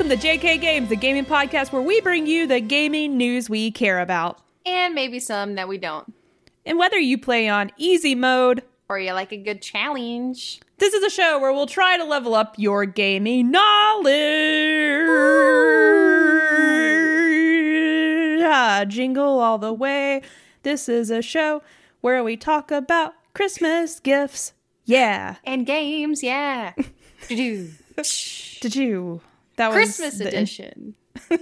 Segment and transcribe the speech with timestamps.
[0.00, 3.70] Welcome to JK Games, the gaming podcast where we bring you the gaming news we
[3.70, 4.38] care about.
[4.64, 6.14] And maybe some that we don't.
[6.64, 10.62] And whether you play on easy mode Or you like a good challenge.
[10.78, 14.14] This is a show where we'll try to level up your gaming knowledge.
[18.42, 20.22] Ah, jingle all the way.
[20.62, 21.62] This is a show
[22.00, 24.54] where we talk about Christmas gifts.
[24.86, 25.36] Yeah.
[25.44, 26.72] And games, yeah.
[27.28, 29.20] Did you?
[29.60, 30.94] That was Christmas the- edition.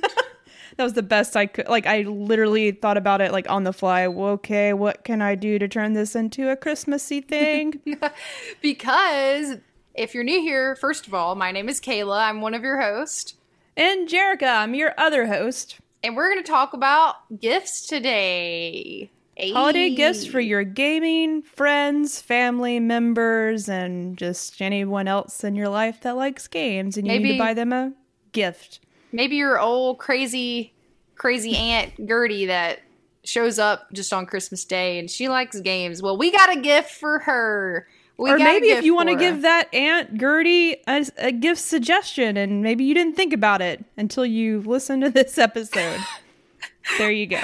[0.77, 1.67] That was the best I could.
[1.67, 4.07] Like I literally thought about it like on the fly.
[4.07, 7.81] Okay, what can I do to turn this into a Christmassy thing?
[8.63, 9.57] Because
[9.95, 12.29] if you're new here, first of all, my name is Kayla.
[12.29, 13.35] I'm one of your hosts.
[13.77, 15.81] and Jerica, I'm your other host.
[16.05, 19.11] And we're going to talk about gifts today.
[19.37, 26.01] Holiday gifts for your gaming friends, family members, and just anyone else in your life
[26.03, 27.93] that likes games, and you need to buy them a
[28.39, 28.81] gift.
[29.13, 30.73] Maybe your old crazy,
[31.17, 32.81] crazy aunt Gertie that
[33.25, 36.03] shows up just on Christmas Day and she likes games.
[36.03, 37.89] Well, we got a gift for her.
[38.17, 42.37] We or maybe if you want to give that Aunt Gertie a, a gift suggestion,
[42.37, 46.01] and maybe you didn't think about it until you listened to this episode.
[46.99, 47.37] there you go.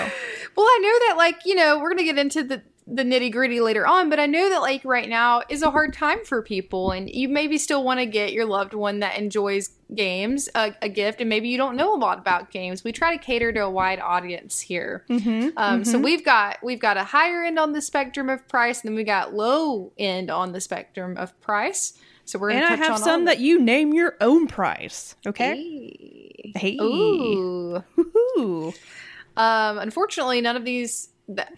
[0.56, 3.32] Well, I know that, like, you know, we're going to get into the, the nitty
[3.32, 6.42] gritty later on, but I know that, like, right now is a hard time for
[6.42, 10.74] people, and you maybe still want to get your loved one that enjoys games a,
[10.82, 12.84] a gift, and maybe you don't know a lot about games.
[12.84, 15.05] We try to cater to a wide audience here.
[15.08, 15.50] Mm-hmm.
[15.56, 18.90] Um, So we've got we've got a higher end on the spectrum of price, and
[18.90, 21.94] then we got low end on the spectrum of price.
[22.27, 25.14] So we're And I have on some that you name your own price.
[25.27, 26.52] Okay.
[26.55, 26.78] Hey.
[26.80, 27.83] Ooh.
[27.98, 28.73] Ooh.
[29.36, 31.08] Um, unfortunately, none of these.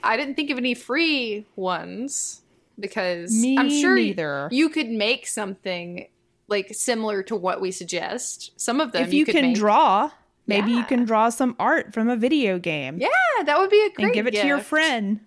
[0.02, 2.42] I didn't think of any free ones
[2.78, 4.48] because Me I'm sure neither.
[4.52, 6.08] you could make something
[6.48, 8.52] like similar to what we suggest.
[8.60, 9.56] Some of them, if you, could can make.
[9.56, 10.10] draw,
[10.46, 13.08] maybe you can draw some art from a video game Yeah,
[13.44, 15.20] that would be a great and give it to your friend.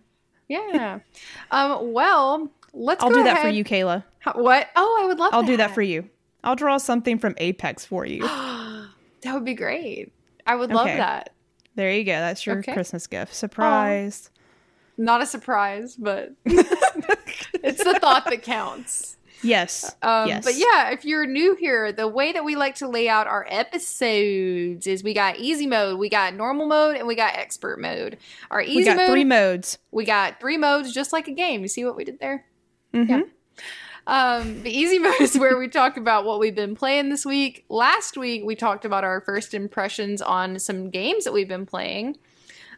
[0.48, 1.00] Yeah.
[1.52, 1.92] um.
[1.94, 3.04] Well, let's.
[3.04, 4.04] I'll do that for you, Kayla.
[4.20, 4.68] How- What?
[4.76, 5.34] Oh, I would love.
[5.34, 6.10] I'll do that for you.
[6.44, 8.22] I'll draw something from Apex for you.
[9.22, 10.12] that would be great.
[10.48, 10.98] I would love Okay.
[10.98, 11.32] that.
[11.80, 12.12] There you go.
[12.12, 12.74] That's your Okay.
[12.74, 13.34] Christmas gift.
[13.34, 14.32] Surprise.
[14.98, 19.16] Not a surprise, but it's the thought that counts.
[19.42, 19.96] Yes.
[20.02, 20.44] Um, yes.
[20.44, 23.48] But yeah, if you're new here, the way that we like to lay out our
[23.50, 28.18] episodes is we got easy mode, we got normal mode, and we got expert mode.
[28.52, 29.78] Our easy we got mode, three modes.
[29.92, 31.62] we got three modes, just like a game.
[31.62, 32.44] You see what we did there?
[32.94, 33.08] Mhm.
[33.08, 33.22] Yeah.
[34.10, 37.64] Um, the easy mode is where we talk about what we've been playing this week.
[37.70, 42.16] Last week, we talked about our first impressions on some games that we've been playing.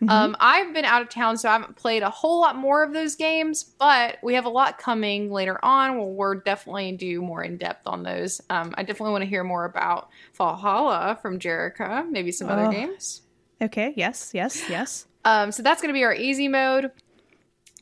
[0.01, 0.09] Mm-hmm.
[0.09, 2.91] Um, I've been out of town, so I haven't played a whole lot more of
[2.91, 5.97] those games, but we have a lot coming later on.
[5.97, 8.41] Where we're definitely do more in depth on those.
[8.49, 13.21] Um, I definitely want to hear more about Valhalla from Jerica, maybe some other games.
[13.61, 13.93] Okay.
[13.95, 14.31] Yes.
[14.33, 14.67] Yes.
[14.69, 15.05] Yes.
[15.23, 16.91] Um, so that's going to be our easy mode.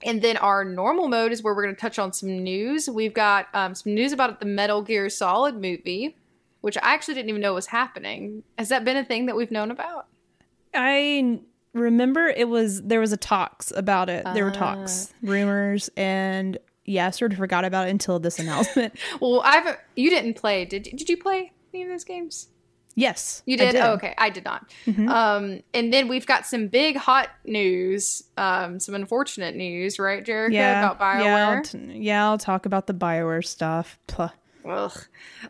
[0.04, 2.90] And then our normal mode is where we're going to touch on some news.
[2.90, 6.16] We've got um, some news about the Metal Gear Solid movie,
[6.62, 8.44] which I actually didn't even know was happening.
[8.58, 10.08] Has that been a thing that we've known about?
[10.74, 11.40] I
[11.74, 14.26] remember it was there was a talks about it.
[14.34, 18.94] there were talks, rumors, and yeah, I sort of forgot about it until this announcement.
[19.20, 19.78] Well, I haven't.
[19.96, 20.66] You didn't play.
[20.66, 22.48] Did Did you play any of those games?
[23.00, 23.76] Yes, You I did?
[23.78, 24.70] Oh, okay, I did not.
[24.88, 30.52] Um, and then we've got some big hot news, um, some unfortunate news, right, Jerica,
[30.54, 31.24] Yeah, about Bioware.
[31.24, 32.26] yeah, I'll t- yeah.
[32.26, 33.98] I'll talk about the Bioware stuff.
[34.18, 34.32] Ugh.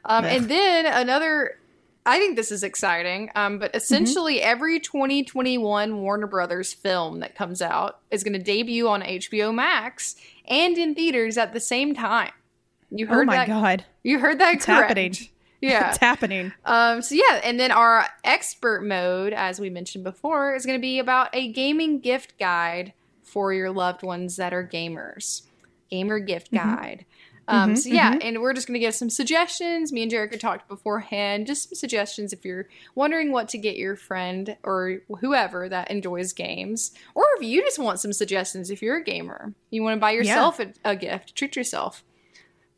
[0.06, 1.58] Um, and then another,
[2.06, 7.62] I think this is exciting, um, but essentially every 2021 Warner Brothers film that comes
[7.62, 10.16] out is going to debut on HBO Max
[10.48, 12.32] and in theaters at the same time.
[12.92, 13.48] You Oh heard my that?
[13.48, 14.82] god, You heard that It's correct.
[14.90, 15.16] happening.
[15.62, 15.90] Yeah.
[15.90, 16.54] it's happening.
[16.66, 20.82] Um, so yeah, and then our expert mode, as we mentioned before, is going to
[20.82, 25.44] be about a gaming gift guide for your loved ones that are gamers.
[25.90, 27.06] Gamer gift guide.
[27.50, 29.92] Um, so yeah, and we're just going to give some suggestions.
[29.92, 33.96] Me and Jerica talked beforehand, just some suggestions if you're wondering what to get your
[33.96, 38.98] friend or whoever that enjoys games, or if you just want some suggestions if you're
[38.98, 42.04] a gamer, you want to buy yourself a, a gift, treat yourself.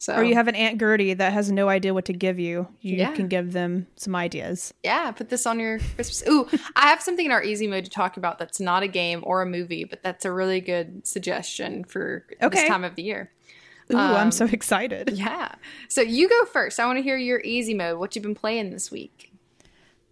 [0.02, 2.68] So Or you have an Aunt Gertie that has no idea what to give you.
[2.82, 3.12] You Yeah.
[3.12, 4.74] can give them some ideas.
[4.84, 6.24] Yeah, put this on your Christmas.
[6.28, 9.20] Ooh, I have something in our easy mode to talk about that's not a game
[9.22, 12.62] or a movie, but that's a really good suggestion for Okay.
[12.62, 13.32] this time of the year.
[13.94, 15.12] Ooh, I'm Um, so excited.
[15.14, 15.54] Yeah.
[15.88, 16.80] So you go first.
[16.80, 18.00] I want to hear your easy mode.
[18.00, 19.32] What you've been playing this week?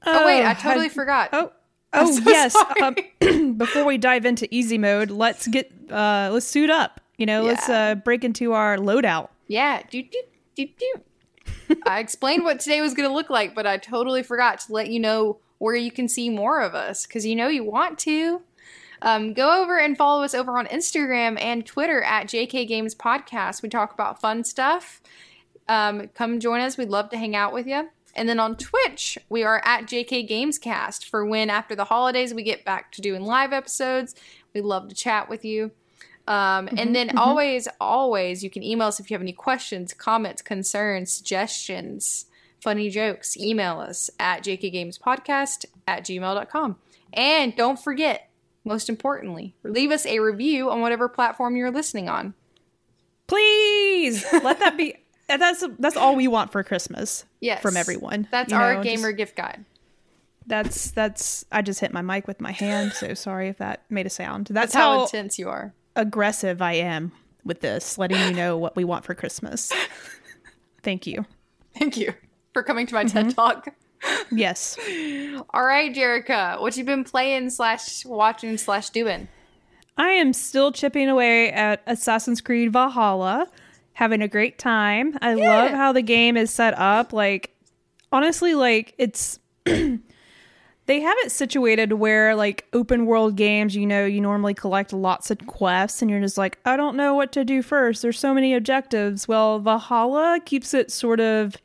[0.05, 1.29] Oh, wait, I totally had- forgot.
[1.33, 1.51] Oh,
[1.93, 2.55] oh so yes.
[2.79, 2.95] Um,
[3.57, 7.01] before we dive into easy mode, let's get uh let's suit up.
[7.17, 9.29] You know, let's uh break into our loadout.
[9.49, 9.81] Yeah.
[9.89, 10.21] Do do
[10.55, 11.75] do do.
[11.85, 14.89] I explained what today was going to look like, but I totally forgot to let
[14.89, 18.41] you know where you can see more of us because you know you want to.
[19.01, 23.61] Um, go over and follow us over on Instagram and Twitter at JK Games Podcast.
[23.61, 25.01] We talk about fun stuff.
[25.67, 26.77] Um, come join us.
[26.77, 27.89] We'd love to hang out with you.
[28.15, 32.43] And then on Twitch, we are at JK Gamescast for when after the holidays we
[32.43, 34.15] get back to doing live episodes.
[34.53, 35.71] We'd love to chat with you.
[36.29, 37.17] Um, mm-hmm, and then mm-hmm.
[37.17, 42.27] always, always, you can email us if you have any questions, comments, concerns, suggestions,
[42.61, 43.35] funny jokes.
[43.35, 46.75] Email us at jkgamespodcast at gmail.com.
[47.13, 48.29] And don't forget,
[48.63, 52.35] most importantly, leave us a review on whatever platform you're listening on.
[53.25, 54.95] Please let that be.
[55.27, 57.23] That's that's all we want for Christmas.
[57.39, 58.27] Yes, from everyone.
[58.31, 59.63] That's our know, gamer just, gift guide.
[60.47, 61.45] That's that's.
[61.51, 64.47] I just hit my mic with my hand, so sorry if that made a sound.
[64.47, 65.75] That's, that's how, how intense you are.
[65.95, 67.11] Aggressive I am
[67.43, 69.71] with this, letting you know what we want for Christmas.
[70.83, 71.25] Thank you.
[71.77, 72.13] Thank you
[72.53, 73.27] for coming to my mm-hmm.
[73.27, 73.69] TED Talk.
[74.31, 74.77] Yes.
[75.49, 79.27] All right, Jerica, what you been playing slash watching slash doing?
[79.97, 83.47] I am still chipping away at Assassin's Creed Valhalla,
[83.93, 85.17] having a great time.
[85.21, 85.49] I yeah.
[85.49, 87.11] love how the game is set up.
[87.11, 87.55] Like,
[88.11, 89.39] honestly, like it's.
[90.89, 95.29] they have it situated where like open world games you know you normally collect lots
[95.29, 98.33] of quests and you're just like i don't know what to do first there's so
[98.33, 101.55] many objectives well valhalla keeps it sort of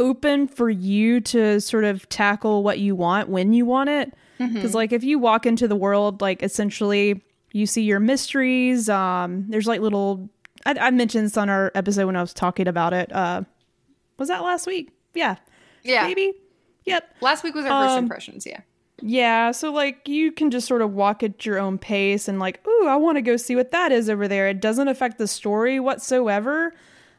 [0.00, 4.12] open for you to sort of tackle what you want when you want it.
[4.38, 4.74] Because, mm-hmm.
[4.74, 8.88] like, if you walk into the world, like, essentially, you see your mysteries.
[8.88, 10.30] Um, there's like little.
[10.64, 13.12] I, I mentioned this on our episode when I was talking about it.
[13.12, 13.42] Uh,
[14.18, 14.92] was that last week?
[15.14, 15.36] Yeah.
[15.82, 16.06] Yeah.
[16.06, 16.32] Maybe.
[16.90, 17.16] Yep.
[17.20, 18.46] Last week was our first um, impressions.
[18.46, 18.60] Yeah.
[19.02, 22.66] Yeah, so like you can just sort of walk at your own pace and like,
[22.66, 24.48] ooh, I want to go see what that is over there.
[24.48, 26.74] It doesn't affect the story whatsoever.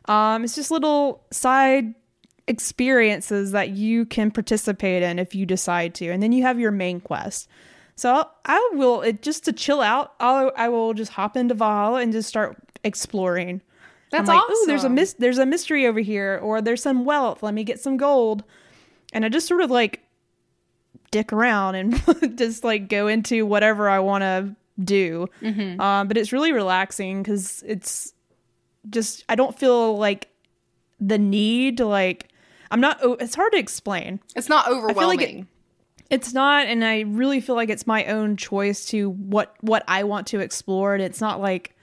[0.06, 1.96] Um, it's just little side
[2.48, 6.10] experiences that you can participate in if you decide to.
[6.10, 7.48] And then you have your main quest.
[7.96, 10.14] So I will it, just to chill out.
[10.20, 13.62] I'll, I will just hop into Valhalla and just start exploring.
[14.12, 14.68] That's I'm like, awesome.
[14.68, 17.42] there's a mis- there's a mystery over here, or there's some wealth.
[17.44, 18.44] Let me get some gold,
[19.12, 20.02] and I just sort of like
[21.12, 25.28] dick around and just like go into whatever I want to do.
[25.42, 25.80] Mm-hmm.
[25.80, 28.14] Um, but it's really relaxing because it's
[28.90, 30.30] just I don't feel like
[31.00, 32.32] the need to like
[32.72, 33.00] I'm not.
[33.20, 34.22] It's hard to explain.
[34.36, 35.20] It's not overwhelming.
[35.20, 35.46] Like it,
[36.10, 40.04] it's not, and I really feel like it's my own choice to what what I
[40.06, 41.76] want to explore, and it's not like.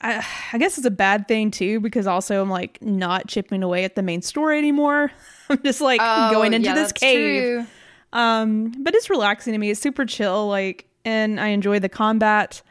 [0.00, 3.84] I, I guess it's a bad thing too because also I'm like not chipping away
[3.84, 5.10] at the main story anymore.
[5.50, 7.42] I'm just like oh, going into yeah, this cave.
[7.42, 7.66] True.
[8.12, 9.70] Um, but it's relaxing to me.
[9.70, 12.62] It's super chill, like, and I enjoy the combat.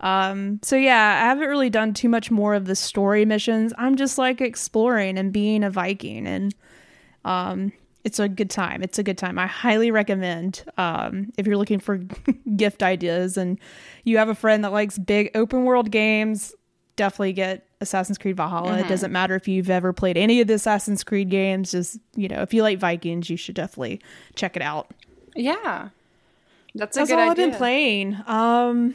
[0.00, 3.72] Um, so yeah, I haven't really done too much more of the story missions.
[3.78, 6.54] I'm just like exploring and being a Viking, and
[7.24, 7.72] um,
[8.04, 8.82] it's a good time.
[8.82, 9.38] It's a good time.
[9.38, 11.98] I highly recommend um, if you're looking for
[12.56, 13.60] gift ideas and
[14.04, 16.54] you have a friend that likes big open world games.
[16.96, 18.72] Definitely get Assassin's Creed Valhalla.
[18.72, 18.84] Mm-hmm.
[18.84, 21.72] It doesn't matter if you've ever played any of the Assassin's Creed games.
[21.72, 24.00] Just you know, if you like Vikings, you should definitely
[24.34, 24.90] check it out.
[25.34, 25.88] Yeah,
[26.74, 27.30] that's a that's all idea.
[27.30, 28.16] I've been playing.
[28.26, 28.94] Um,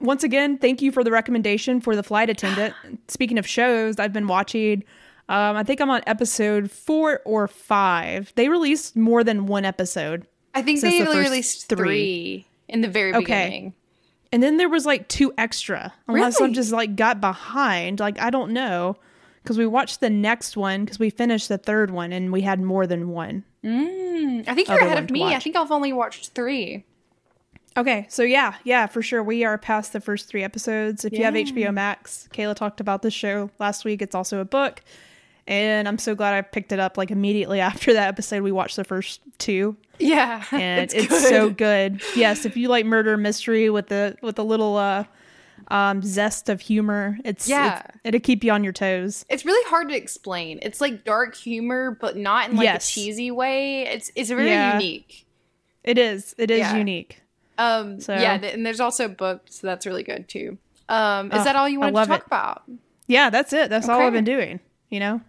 [0.00, 2.74] once again, thank you for the recommendation for the flight attendant.
[3.08, 4.84] Speaking of shows, I've been watching.
[5.28, 8.32] Um, I think I'm on episode four or five.
[8.34, 10.26] They released more than one episode.
[10.54, 11.76] I think they the released three.
[11.76, 12.46] three.
[12.68, 13.20] in the very okay.
[13.20, 13.74] beginning.
[14.32, 16.52] And then there was like two extra, unless really?
[16.52, 17.98] I just like got behind.
[17.98, 18.96] Like I don't know,
[19.42, 22.60] because we watched the next one because we finished the third one and we had
[22.60, 23.44] more than one.
[23.64, 25.24] Mm, I think you're ahead of me.
[25.34, 26.84] I think I've only watched three.
[27.76, 29.22] Okay, so yeah, yeah, for sure.
[29.22, 31.04] We are past the first three episodes.
[31.04, 31.18] If yeah.
[31.18, 34.02] you have HBO Max, Kayla talked about this show last week.
[34.02, 34.82] It's also a book.
[35.50, 38.42] And I'm so glad I picked it up like immediately after that episode.
[38.42, 39.76] We watched the first two.
[39.98, 40.44] Yeah.
[40.52, 42.00] And it's, it's so good.
[42.14, 45.04] Yes, if you like murder mystery with the with a little uh
[45.68, 49.24] um zest of humor, it's yeah, it's, it'll keep you on your toes.
[49.28, 50.60] It's really hard to explain.
[50.62, 52.88] It's like dark humor, but not in like yes.
[52.88, 53.82] a cheesy way.
[53.82, 54.74] It's it's very yeah.
[54.74, 55.26] unique.
[55.82, 56.34] It is.
[56.38, 56.76] It is yeah.
[56.76, 57.22] unique.
[57.58, 58.14] Um, so.
[58.14, 60.58] Yeah, and there's also books, so that's really good too.
[60.88, 62.26] Um, is oh, that all you wanted to talk it.
[62.26, 62.62] about?
[63.06, 63.70] Yeah, that's it.
[63.70, 63.92] That's okay.
[63.92, 64.60] all I've been doing.
[64.88, 65.20] You know.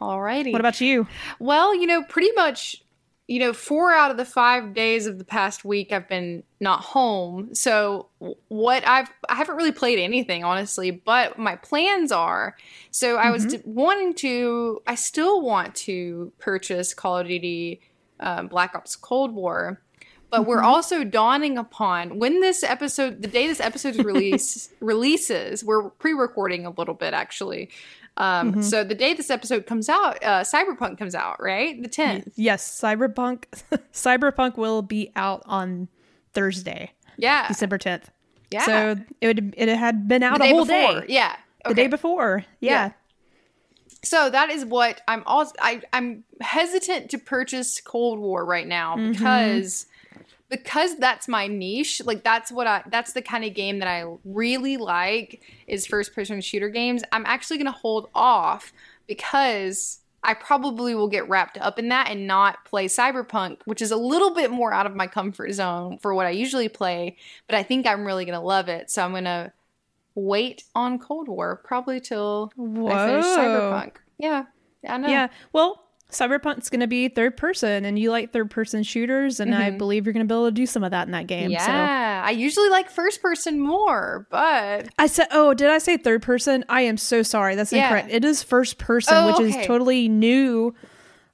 [0.00, 0.52] Alrighty.
[0.52, 1.06] What about you?
[1.38, 2.82] Well, you know, pretty much.
[3.28, 6.80] You know, four out of the five days of the past week I've been not
[6.80, 7.54] home.
[7.54, 8.08] So
[8.48, 12.56] what I've I haven't really played anything honestly, but my plans are.
[12.90, 13.32] So I mm-hmm.
[13.32, 14.82] was d- wanting to.
[14.84, 17.80] I still want to purchase Call of Duty
[18.18, 19.80] um, Black Ops Cold War
[20.30, 20.66] but we're mm-hmm.
[20.66, 26.70] also dawning upon when this episode the day this episode release releases we're pre-recording a
[26.70, 27.68] little bit actually
[28.20, 28.62] Um, Mm-hmm.
[28.62, 31.80] So the day this episode comes out, uh, Cyberpunk comes out, right?
[31.82, 32.32] The 10th.
[32.36, 33.44] Yes, Cyberpunk
[33.92, 35.88] Cyberpunk will be out on
[36.34, 37.48] Thursday, Yeah.
[37.48, 38.04] December 10th.
[38.50, 38.64] Yeah.
[38.66, 41.00] So it would it had been out the a day whole before.
[41.02, 41.06] day.
[41.08, 41.36] Yeah.
[41.66, 42.44] The day before.
[42.60, 42.70] Yeah.
[42.70, 42.92] Yeah.
[44.02, 48.96] So that is what I'm also I, I'm hesitant to purchase Cold War right now
[48.96, 49.12] Mm-hmm.
[49.12, 49.86] because
[50.50, 52.02] because that's my niche.
[52.04, 56.14] Like that's what I that's the kind of game that I really like is first
[56.14, 57.02] person shooter games.
[57.12, 58.72] I'm actually gonna hold off
[59.06, 63.90] because I probably will get wrapped up in that and not play Cyberpunk, which is
[63.90, 67.16] a little bit more out of my comfort zone for what I usually play,
[67.46, 68.90] but I think I'm really gonna love it.
[68.90, 69.52] So I'm gonna
[70.14, 73.92] wait on Cold War probably till I finish Cyberpunk.
[74.18, 74.44] Yeah,
[74.86, 75.08] I know.
[75.08, 75.28] Yeah.
[75.52, 79.70] Well, Cyberpunk's going to be third person and you like third person shooters and I
[79.70, 81.44] believe you're going to be able to do some of that in that game.
[81.50, 81.52] Mm-hmm.
[81.52, 85.96] Yeah, So I usually like first person more, but I said, "Oh, did I say
[85.96, 86.64] third person?
[86.68, 87.54] I am so sorry.
[87.54, 87.84] That's Yeah.
[87.84, 88.08] incorrect.
[88.10, 89.60] It is first person, Oh, which okay.
[89.60, 90.74] is totally new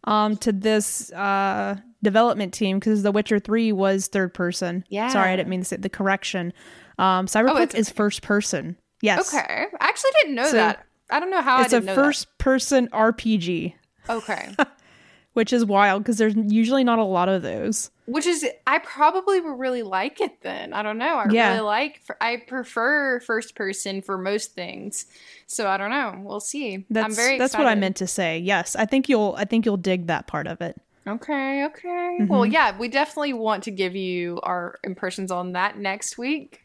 [0.05, 4.85] um to this uh development team because The Witcher 3 was third person.
[4.89, 5.09] Yeah.
[5.09, 6.53] Sorry, I didn't mean to say the correction.
[6.99, 8.77] Um Cyberpunk it's is first person.
[9.03, 9.35] Yes.
[9.35, 9.67] okay.
[9.81, 10.85] I actually didn't know So, that.
[11.11, 13.79] I don't know how It's I a first person RPG, that.
[14.09, 14.55] Okay.
[15.35, 17.91] which is wild because there's usually not a lot of those.
[18.07, 20.73] Which is, I probably would really like it then.
[20.73, 21.19] I don't know.
[21.19, 21.51] I Yeah.
[21.51, 25.05] really like, I prefer first person for most things.
[25.47, 26.15] So I don't know.
[26.25, 26.87] We'll see.
[26.89, 28.39] That's I'm very that's what I meant to say.
[28.39, 30.81] Yes, I think you'll I think you'll dig that part of it.
[31.07, 32.19] Okay, okay.
[32.21, 32.27] Mm-hmm.
[32.29, 36.63] Well, yeah, we definitely want to give you our impressions on that next week.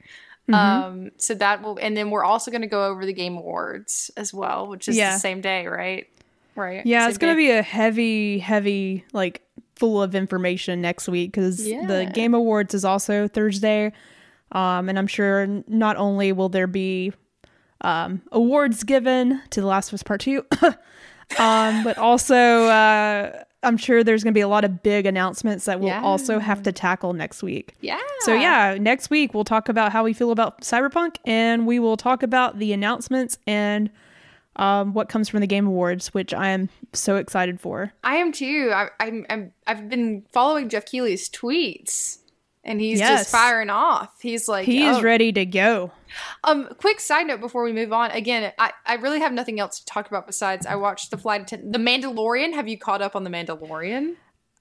[0.49, 0.53] Mm-hmm.
[0.55, 4.09] Um, so that will, and then we're also going to go over the Game Awards
[4.17, 5.13] as well, which is Yeah.
[5.13, 6.07] the same day, right?
[6.55, 6.85] Right.
[6.85, 9.41] Yeah, Same it's going to be a heavy, heavy, like
[9.75, 11.85] full of information next week because Yeah.
[11.85, 13.91] the Game Awards is also Thursday.
[14.51, 17.13] Um, and I'm sure not only will there be
[17.81, 20.45] um, awards given to The Last of Us Part 2,
[21.39, 25.65] um, but also uh, I'm sure there's going to be a lot of big announcements
[25.65, 26.01] that we'll Yeah.
[26.03, 27.73] also have to tackle next week.
[27.81, 27.99] Yeah.
[28.19, 31.97] So yeah, next week we'll talk about how we feel about Cyberpunk, and we will
[31.97, 33.89] talk about the announcements and
[34.61, 37.91] um, what comes from the Game Awards, which I am so excited for.
[38.03, 38.71] I am too.
[38.73, 42.19] I, I'm, I'm, I've been following Geoff Keighley's tweets.
[42.63, 43.21] And he's Yes.
[43.21, 44.21] just firing off.
[44.21, 44.95] He's like, He oh.
[44.95, 45.91] is ready to go.
[46.43, 48.11] Um, quick side note before we move on.
[48.11, 51.41] Again, I, I really have nothing else to talk about besides I watched the flight
[51.41, 52.53] attendant, The Mandalorian.
[52.53, 54.13] Have you caught up on The Mandalorian?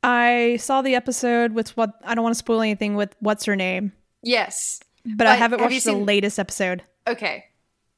[0.02, 3.54] I saw the episode with what I don't want to spoil anything with what's her
[3.54, 3.92] name,
[4.22, 4.80] Yes.
[5.04, 6.82] but I haven't have watched the seen- latest episode.
[7.06, 7.44] Okay.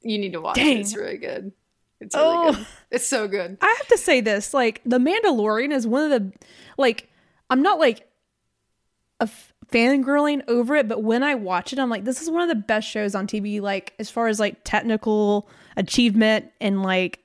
[0.00, 0.78] You need to watch Dang.
[0.78, 0.80] it.
[0.80, 1.52] It's really good.
[2.02, 2.52] It's really Oh.
[2.52, 2.66] good.
[2.90, 3.56] It's so good.
[3.60, 6.32] I have to say this, like The Mandalorian is one of the
[6.76, 7.08] like
[7.50, 8.06] I'm not like
[9.20, 12.42] a f- fangirling over it, but when I watch it, I'm like, this is one
[12.42, 17.20] of the best shows on TV, like as far as like technical achievement and like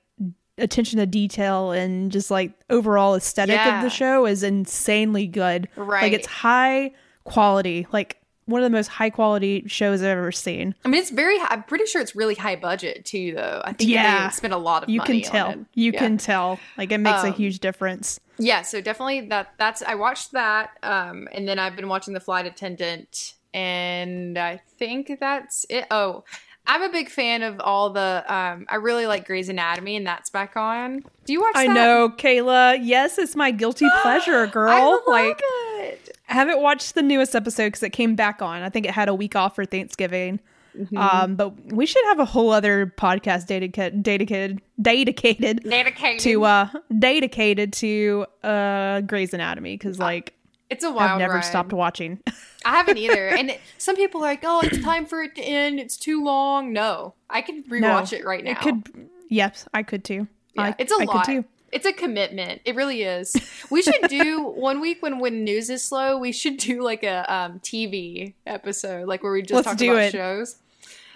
[0.57, 3.77] attention to detail and just like overall aesthetic Yeah.
[3.77, 5.67] of the show is insanely good.
[5.75, 6.03] Right.
[6.03, 6.91] Like it's high
[7.25, 10.73] quality, like one of the most high quality shows I've ever seen.
[10.83, 11.37] I mean, it's very.
[11.39, 13.61] I'm pretty sure it's really high budget too, though.
[13.63, 14.27] I think Yeah.
[14.27, 15.53] they spent a lot of You can tell.
[15.75, 15.99] You Yeah.
[15.99, 16.59] can tell.
[16.77, 18.19] Like it makes a Um, huge difference.
[18.39, 19.53] Yeah, so definitely that.
[19.57, 24.61] That's I watched that, um, and then I've been watching The Flight Attendant, and I
[24.79, 25.85] think that's it.
[25.91, 26.23] Oh,
[26.67, 28.23] I'm a big fan of all the.
[28.27, 31.03] Um, I really like Grey's Anatomy, and that's back on.
[31.25, 31.53] Do you watch?
[31.55, 31.73] I that?
[31.73, 32.79] know, Kayla.
[32.81, 35.01] Yes, it's my guilty pleasure, girl.
[35.07, 35.41] Like
[35.79, 36.17] it.
[36.29, 38.61] I haven't watched the newest episode because it came back on.
[38.61, 40.41] I think it had a week off for Thanksgiving.
[40.77, 40.97] Mm-hmm.
[40.97, 46.69] Um, but we should have a whole other podcast dedicated, dedicated, dedicated Dedicated to uh,
[46.99, 50.33] dedicated to uh, Grey's Anatomy because like
[50.69, 51.45] It's a wild I've never ride.
[51.45, 52.19] stopped watching.
[52.65, 53.27] I haven't either.
[53.37, 55.79] And it- some people are like, "Oh, it's time for it to end.
[55.79, 58.51] It's too long." No, I can rewatch it right now.
[58.51, 59.09] It could.
[59.29, 60.27] Yes, I could too.
[60.55, 61.25] Yeah, I, it's a I lot.
[61.25, 61.45] Could too.
[61.71, 62.61] It's a commitment.
[62.65, 63.35] It really is.
[63.69, 66.17] We should do one week when when news is slow.
[66.17, 69.91] We should do like a um, TV episode, like where we just Let's talk do
[69.91, 70.11] about it.
[70.13, 70.55] shows.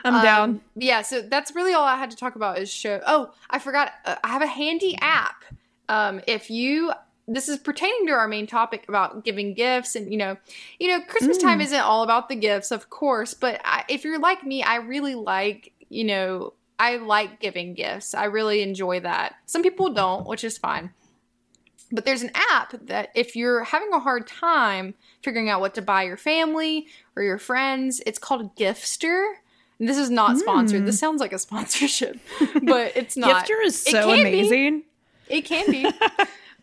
[0.03, 0.61] I'm Um, down.
[0.75, 2.99] Yeah, so that's really all I had to talk about is show.
[3.07, 3.93] Oh, I forgot.
[4.05, 5.43] Uh, I have a handy app.
[5.87, 6.91] Um, if you
[7.27, 10.35] this is pertaining to our main topic about giving gifts and you know
[10.79, 11.41] you know christmas Mm.
[11.41, 14.75] time isn't all about the gifts of course but I, if you're like me i
[14.77, 20.25] really like you know i like giving gifts i really enjoy that some people don't
[20.27, 20.91] which is fine
[21.93, 25.81] but there's an app that if you're having a hard time figuring out what to
[25.81, 29.33] buy your family or your friends it's called giftster
[29.79, 32.17] and this is not sponsored this sounds like a sponsorship
[32.63, 34.39] but it's not Giftster is so can be.
[34.39, 34.83] amazing.
[35.29, 35.85] it can be.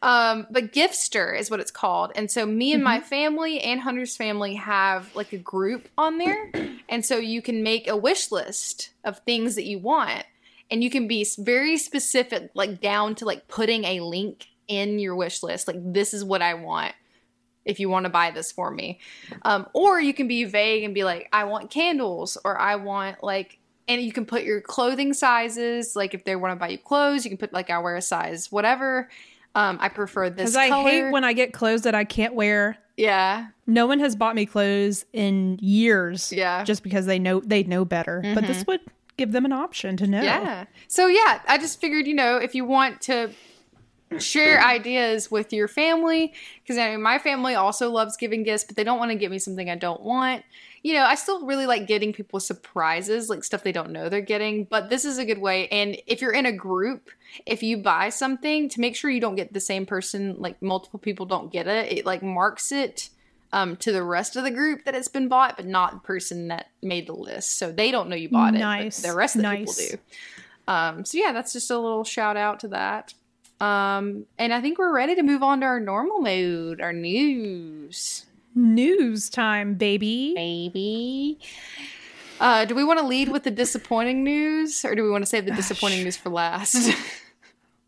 [0.02, 2.12] um, but Giftster is what it's called.
[2.14, 6.50] And so me and my family and Hunter's family have like a group on there.
[6.90, 10.24] And so you can make a wish list of things that you want.
[10.70, 15.16] and you can be very specific, like down to like putting a link in your
[15.16, 15.66] wish list.
[15.66, 16.94] Like, this is what I want
[17.64, 19.00] if you want to buy this for me.
[19.42, 23.22] Um, or you can be vague and be like, I want candles, or I want
[23.22, 25.96] like, and you can put your clothing sizes.
[25.96, 28.02] Like, if they want to buy you clothes, you can put like, I wear a
[28.02, 29.08] size whatever.
[29.54, 30.88] Um, I prefer this Because I color.
[30.88, 32.76] hate when I get clothes that I can't wear.
[32.96, 36.32] yeah, No one has bought me clothes in years.
[36.32, 36.62] Yeah.
[36.64, 38.20] Just because they know they know better.
[38.34, 38.80] But this would
[39.16, 40.22] give them an option to know.
[40.22, 40.64] Yeah.
[40.86, 43.30] So yeah, I just figured, you know, if you want to
[44.18, 48.76] share ideas with your family, because I mean, my family also loves giving gifts, but
[48.76, 50.44] they don't want to give me something I don't want.
[50.82, 54.20] You know, I still really like getting people surprises, like stuff they don't know they're
[54.20, 54.64] getting.
[54.64, 55.68] But this is a good way.
[55.68, 57.10] And if you're in a group,
[57.46, 60.98] if you buy something, to make sure you don't get the same person, like multiple
[60.98, 63.10] people don't get it, it like marks it
[63.52, 66.48] um, to the rest of the group that it's been bought, but not the person
[66.48, 67.58] that made the list.
[67.58, 68.58] So they don't know you bought it.
[68.58, 69.00] Nice.
[69.00, 69.76] But the rest of the Nice.
[69.76, 70.72] people do.
[70.72, 73.14] Um, so yeah, that's just a little shout out to that.
[73.60, 78.26] Um, and I think we're ready to move on to our normal mode, our news,
[78.54, 80.32] News time, baby.
[80.34, 81.38] baby.
[82.40, 85.26] Uh, do we want to lead with the disappointing news, or do we want to
[85.26, 86.94] save the disappointing news for last?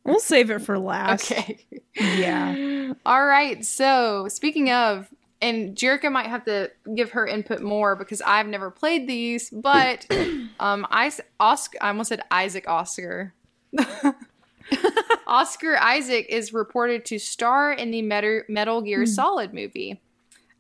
[0.05, 1.31] We'll save it for last.
[1.31, 1.59] okay.
[1.95, 2.95] Yeah.
[3.05, 3.65] All right.
[3.65, 5.09] So speaking of,
[5.43, 10.07] and Jerica might have to give her input more because I've never played these, but
[10.61, 13.35] um, I Oscar, I almost said Isaac Oscar.
[15.27, 20.01] Oscar Isaac is reported to star in the Metal, Metal Gear Solid movie.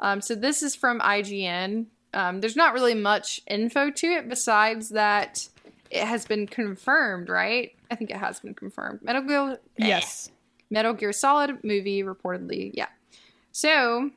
[0.01, 1.87] Um, so this is from IGN.
[2.13, 5.49] Um, there's not really much info to it besides that
[5.91, 7.73] it has been confirmed, right?
[7.91, 9.01] I think it has been confirmed.
[9.03, 10.31] Metal Gear, Yes.
[10.71, 12.71] Metal Gear Solid movie, reportedly.
[12.75, 12.87] Yeah.
[13.53, 14.11] So,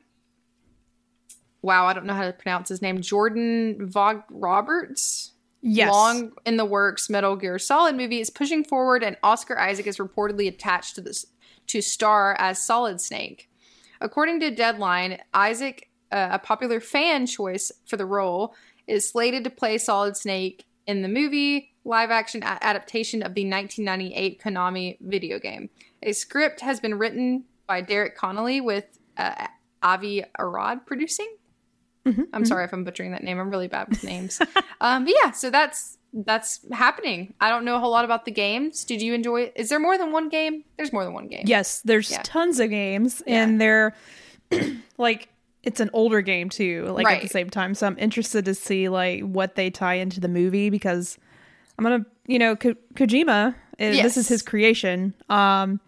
[1.62, 3.00] wow, I don't know how to pronounce his name.
[3.00, 5.32] Jordan Vogt-Roberts.
[5.66, 5.90] Yes.
[5.90, 9.96] Long in the works Metal Gear Solid movie is pushing forward, and Oscar Isaac is
[9.96, 11.26] reportedly attached to this
[11.68, 13.48] to star as Solid Snake.
[14.04, 18.54] According to Deadline, Isaac, uh, a popular fan choice for the role,
[18.86, 24.42] is slated to play Solid Snake in the movie live action adaptation of the 1998
[24.42, 25.70] Konami video game.
[26.02, 29.46] A script has been written by Derek Connolly with uh,
[29.82, 31.34] Avi Arad producing.
[32.34, 33.40] I'm sorry if I'm butchering that name.
[33.40, 34.38] I'm really bad with names.
[34.82, 37.34] um, but yeah, so that's that's happening.
[37.40, 38.84] I don't know a whole lot about the games.
[38.84, 39.52] Did you enjoy it?
[39.56, 40.62] Is there more than one game?
[40.76, 41.42] There's more than one game.
[41.46, 42.20] Yes, there's Yeah.
[42.22, 43.42] tons of games, Yeah.
[43.42, 43.94] and they're
[44.98, 45.28] like
[45.62, 46.84] it's an older game too.
[46.90, 50.20] Like at the same time, so I'm interested to see like what they tie into
[50.20, 51.18] the movie because
[51.78, 53.48] I'm gonna, you know, Ko- Kojima.
[53.54, 55.14] uh, This is his creation.
[55.28, 55.80] Um,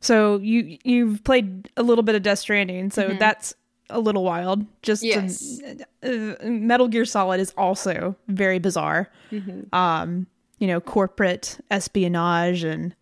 [0.00, 3.54] so you you've played a little bit of Death Stranding, so that's
[3.92, 4.66] a little wild.
[4.82, 5.02] Just.
[5.02, 5.60] Yes.
[6.02, 9.10] uh, Metal Gear Solid is also very bizarre.
[9.30, 9.74] Mm-hmm.
[9.74, 10.26] Um,
[10.58, 12.94] you know, corporate espionage and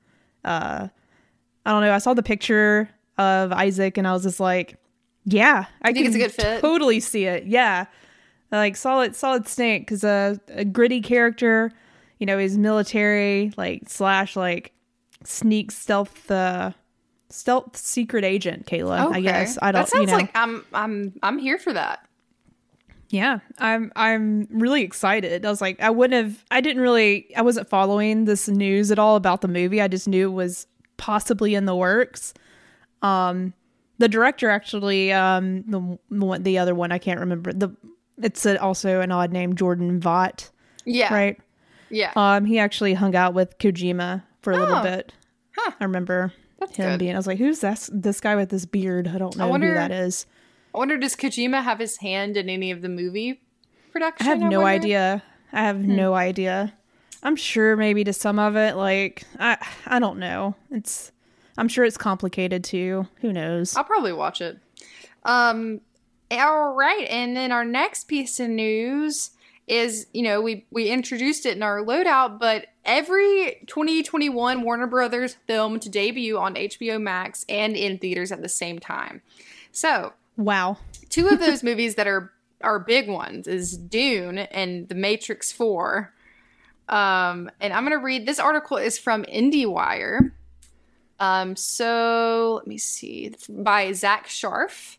[0.44, 0.88] uh,
[1.66, 1.92] I don't know.
[1.92, 4.76] I saw the picture of Isaac and I was just like,
[5.24, 6.60] yeah, I think it's a good fit?
[6.62, 7.44] Totally see it.
[7.44, 7.84] Yeah,
[8.50, 11.70] like solid, solid Snake because a, a gritty character.
[12.18, 14.72] You know, he's military, like slash like
[15.24, 16.72] sneak stealth, uh,
[17.30, 18.66] stealth secret agent.
[18.66, 19.82] Kayla, I guess I don't.
[19.82, 22.06] That sounds you know, like I'm I'm I'm here for that.
[23.08, 25.44] yeah, I'm I'm really excited.
[25.44, 28.98] I was like, I wouldn't have I didn't really I wasn't following this news at
[28.98, 29.80] all about the movie.
[29.80, 30.66] I just knew it was
[30.96, 32.34] possibly in the works.
[33.02, 33.54] Um
[33.98, 37.52] the director actually um the the, one, the other one I can't remember.
[37.52, 37.74] The
[38.22, 40.50] it's a, also an odd name Jordan Vogt,
[40.84, 41.12] Yeah.
[41.12, 41.40] right?
[41.88, 42.12] Yeah.
[42.16, 44.82] Um he actually hung out with Kojima for a little Oh.
[44.82, 45.12] bit.
[45.56, 45.72] Huh.
[45.80, 46.98] I remember That's him good.
[47.00, 49.08] being I was like, who's this this guy with this beard?
[49.08, 50.26] I don't know wonder- who that is.
[50.74, 53.40] I wonder does Kojima have his hand in any of the movie
[53.90, 54.24] production?
[54.26, 54.66] I have no wonder?
[54.84, 55.22] idea.
[55.52, 55.96] I have Hmm.
[55.96, 56.74] no idea.
[57.24, 60.54] I'm sure maybe to some of it, like I I don't know.
[60.70, 61.10] It's
[61.58, 63.08] I'm sure it's complicated too.
[63.22, 63.76] Who knows?
[63.76, 64.58] I'll probably watch it.
[65.24, 65.80] Um,
[66.30, 69.30] all right, and then our next piece of news
[69.66, 75.36] is you know we we introduced it in our loadout, but every 2021 Warner Brothers
[75.46, 79.22] film to debut on HBO Max and in theaters at the same time.
[79.72, 80.78] So Wow.
[81.08, 86.12] two of those movies that are are big ones is Dune and The Matrix Four.
[86.88, 90.32] Um, and I'm gonna read this article is from IndieWire.
[91.18, 94.98] Um, so let me see by Zack Sharf.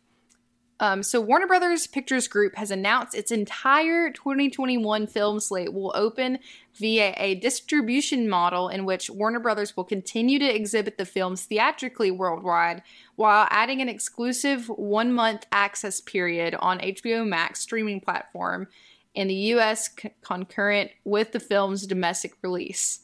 [0.82, 6.40] Um, so Warner Brothers Pictures Group has announced its entire 2021 film slate will open
[6.74, 12.10] via a distribution model in which Warner Brothers will continue to exhibit the films theatrically
[12.10, 12.82] worldwide
[13.14, 18.66] while adding an exclusive one month access period on HBO Max streaming platform
[19.14, 19.88] in the US
[20.20, 23.02] concurrent with the film's domestic release.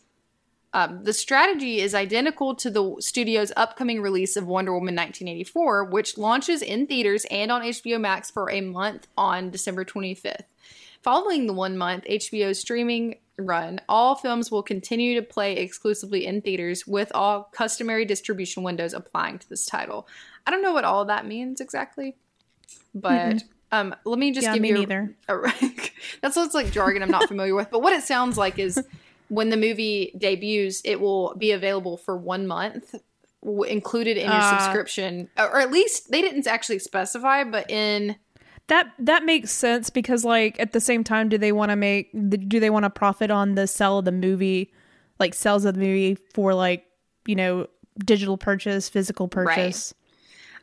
[0.75, 6.19] Um, the strategy is identical to the studio's upcoming release of Wonder Woman 1984, which
[6.19, 10.43] launches in theaters and on HBO Max for a month on December 25th.
[11.03, 16.43] Following the one month HBO streaming run, all films will continue to play exclusively in
[16.43, 20.07] theaters with all customary distribution windows applying to this title.
[20.47, 22.17] I don't know what all that means exactly,
[22.95, 25.53] but um, let me just Yeah, give me you a- a-
[26.21, 27.71] that's what's like jargon I'm not familiar with.
[27.71, 28.83] But what it sounds like is
[29.29, 32.95] when the movie debuts, it will be available for one month.
[33.69, 34.59] Included in your Ah.
[34.59, 38.17] subscription, or at least they didn't actually specify, but in
[38.67, 42.11] That that makes sense because like at the same time, do they want to make
[42.49, 44.73] do they want to profit on the sell of the movie,
[45.21, 46.85] like sales of the movie for like
[47.27, 47.69] you know
[48.05, 49.95] digital purchase, physical purchase?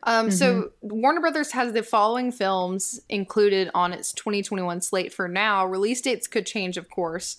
[0.03, 0.99] Um, So Mm-hmm.
[1.01, 5.65] Warner Brothers has the following films included on its 2021 slate for now.
[5.65, 7.37] Release dates could change, of course.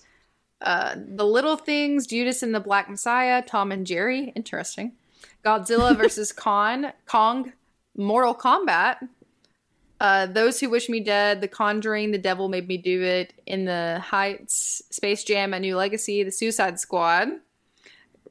[0.61, 4.93] Uh, the Little Things, Judas and the Black Messiah, Tom and Jerry, interesting.
[5.45, 7.53] Godzilla versus Kong, Kong,
[7.97, 8.97] Mortal Kombat.
[10.01, 13.65] Uh, Those Who Wish Me Dead, The Conjuring, The Devil Made Me Do It, In
[13.65, 17.29] the Heights, Space Jam, A New Legacy, The Suicide Squad,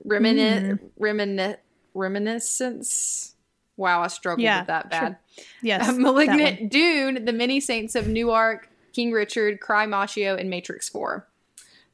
[0.05, 1.57] Remini- Remini-
[1.95, 3.35] Reminiscence.
[3.77, 4.89] Wow, I struggled Yeah, with that sure.
[5.01, 5.17] bad.
[5.61, 5.93] Yes, Uh.
[5.93, 11.27] Malignant, Dune, The Many Saints of Newark, King Richard, Cry Machio, and Matrix 4.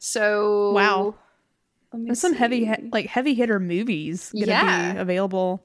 [0.04, 1.16] So Wow.
[1.94, 4.94] There's some heavy like heavy hitter movies gonna Yeah.
[4.94, 5.64] be available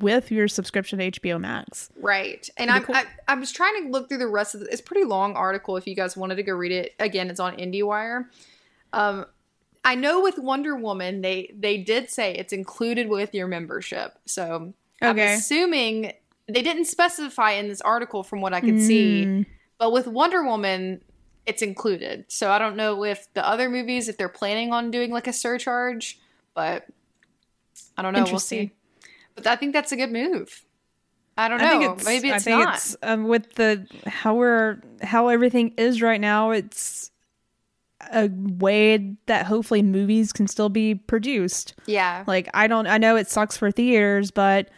[0.00, 1.88] with your subscription to HBO Max.
[1.98, 2.48] Right.
[2.58, 2.94] And Pretty I, cool.
[2.96, 5.34] I, I was trying to look through the rest of the, it's a pretty long
[5.34, 6.94] article if you guys wanted to go read it.
[6.98, 8.26] Again, it's on IndieWire.
[8.92, 9.24] Um,
[9.84, 14.12] I know with Wonder Woman, they they did say it's included with your membership.
[14.26, 15.34] So I'm Okay.
[15.34, 16.12] assuming
[16.48, 19.24] they didn't specify in this article from what I could see.
[19.26, 19.46] Mm,
[19.78, 21.02] But with Wonder Woman,
[21.48, 22.26] it's included.
[22.28, 25.32] So I don't know if the other movies, if they're planning on doing like a
[25.32, 26.20] surcharge,
[26.54, 26.86] but
[27.96, 28.24] I don't know.
[28.24, 28.72] We'll see.
[29.34, 30.64] But I think that's a good move.
[31.38, 31.66] I don't know.
[31.66, 32.74] I think it's Maybe it's I think not.
[32.74, 36.50] it's um, with the how we're how everything is right now.
[36.50, 37.10] It's
[38.12, 41.74] a way that hopefully movies can still be produced.
[41.86, 42.24] yeah.
[42.26, 44.68] Like I don't I know it sucks for theaters, but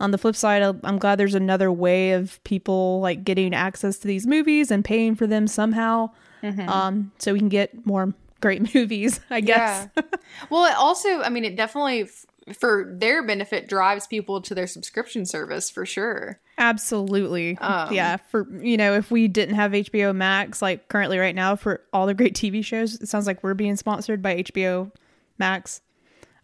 [0.00, 4.06] on the flip side, I'm- glad there's another way of people like getting access to
[4.08, 6.10] these movies and paying for them somehow,
[6.42, 6.68] Mm-hmm.
[6.68, 9.20] um, so we can get more great movies.
[9.30, 9.88] I guess.
[9.96, 10.02] Yeah.
[10.50, 12.26] well, it also, I mean, it definitely, f-
[12.58, 16.38] for their benefit, drives people to their subscription service for sure.
[16.58, 17.56] Absolutely.
[17.58, 18.18] Um, yeah.
[18.18, 22.06] For, you know, if we didn't have HBO Max, like currently right now, for all
[22.06, 24.92] the great TV shows, it sounds like we're being sponsored by HBO
[25.38, 25.80] Max.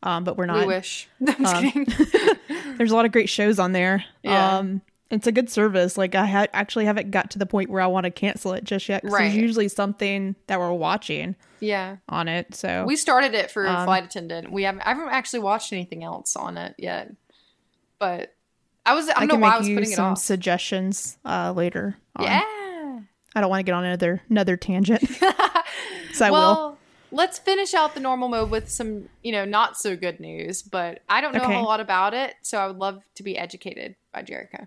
[0.03, 0.61] Um, but we're not.
[0.61, 1.09] We wish.
[1.27, 1.87] I'm Um.
[2.77, 4.05] There's a lot of great shows on there.
[4.23, 4.59] Yeah.
[4.59, 5.99] Um, it's a good service.
[5.99, 8.65] Like I ha- actually haven't got to the point where I want to cancel it
[8.65, 9.05] just yet.
[9.05, 9.25] Right.
[9.25, 11.97] There's usually something that we're watching yeah.
[12.09, 12.55] on it.
[12.55, 14.51] So We started it for Um, flight attendant.
[14.51, 14.83] We haven't.
[14.83, 17.13] I haven't actually watched anything else on it yet.
[17.99, 18.35] But
[18.87, 19.09] I was.
[19.11, 21.97] I I don't know why I was you putting it some suggestions uh, later.
[22.17, 22.25] on.
[22.25, 22.43] yeah.
[23.35, 25.09] I don't want to get on another another tangent.
[26.13, 26.79] so I will.
[27.13, 30.63] Let's finish out the normal mode with some, you know, not so good news.
[30.63, 31.59] But I don't know Okay.
[31.59, 34.67] a lot about it, so I would love to be educated by Jerica.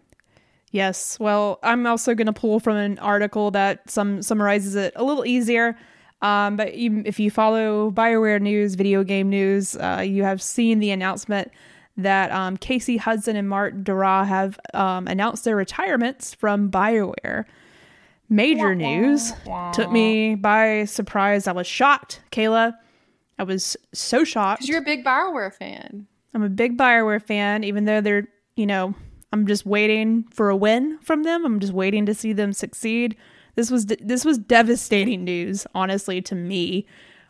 [0.71, 1.19] Yes.
[1.19, 5.25] Well, I'm also going to pull from an article that some summarizes it a little
[5.25, 5.77] easier.
[6.21, 10.79] Um, but you, if you follow Bioware news, video game news, uh, you have seen
[10.79, 11.51] the announcement
[11.97, 17.45] that um, Casey Hudson and Mark Darrah have um, announced their retirements from Bioware.
[18.29, 19.33] Major news
[19.73, 21.47] took me by surprise.
[21.47, 22.73] I was shocked, Kayla.
[23.37, 24.61] I was so shocked.
[24.61, 26.07] Because you're a big Bioware fan.
[26.33, 28.95] I'm a big Bioware fan, even though they're, you know,
[29.31, 31.45] I'm just waiting for a win from them.
[31.45, 33.15] I'm just waiting to see them succeed.
[33.55, 36.85] This was this was devastating news, honestly, to me.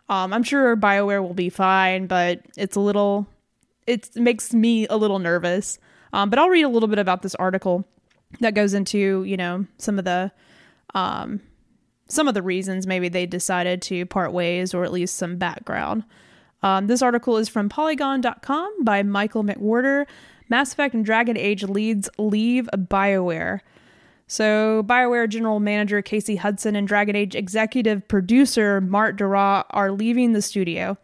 [0.09, 3.27] Um, I'm sure Bioware will be fine, but it's a little,
[3.87, 5.79] it makes me a little nervous.
[6.13, 7.87] Um, but I'll read a little bit about this article
[8.39, 10.31] that goes into, you know, some of the,
[10.93, 11.41] um,
[12.07, 16.03] some of the reasons maybe they decided to part ways, or at least some background.
[16.63, 20.05] Um, this article is from Polygon.com by Michael McWhertor.
[20.49, 23.59] Mass Effect and Dragon Age leads leave BioWare.
[24.27, 30.33] So, BioWare General Manager Casey Hudson and Dragon Age executive producer Mark Darrah are leaving
[30.33, 30.97] the studio.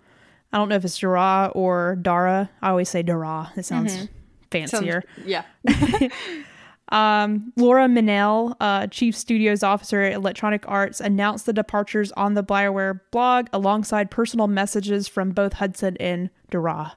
[0.52, 2.50] I don't know if it's Darrah or Darrah.
[2.62, 3.56] I always say Darrah.
[3.58, 4.10] It sounds Sounds-
[4.50, 5.04] fancier.
[5.26, 5.44] yeah.
[6.92, 12.44] Um, Laura Miele, uh, Chief Studios Officer at Electronic Arts, announced the departures on the
[12.44, 16.94] BioWare blog alongside personal messages from both Hudson and Darrah.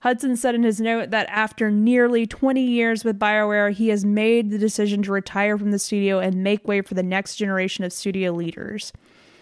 [0.00, 4.50] Hudson said in his note that after nearly 20 years with BioWare, he has made
[4.50, 7.92] the decision to retire from the studio and make way for the next generation of
[7.92, 8.92] studio leaders.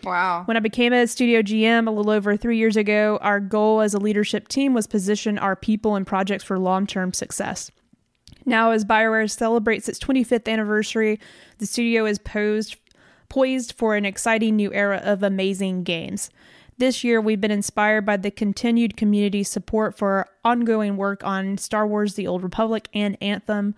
[0.02, 0.42] Wow.
[0.44, 3.94] When I became a studio GM a little over three years ago, our goal as
[3.94, 7.70] a leadership team was position our people and projects for long-term success.
[8.48, 11.20] Now, as Bioware celebrates its 25th anniversary,
[11.58, 12.76] the studio is posed,
[13.28, 16.30] poised for an exciting new era of amazing games.
[16.78, 21.86] This year, we've been inspired by the continued community support for ongoing work on Star
[21.86, 23.74] Wars The Old Republic and Anthem.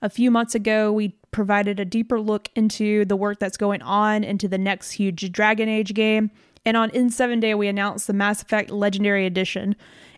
[0.00, 4.22] A few months ago, we provided a deeper look into the work that's going on
[4.22, 6.30] into the next huge Dragon Age game.
[6.64, 9.74] And on N7 Day, we announced the Mass Effect Legendary Edition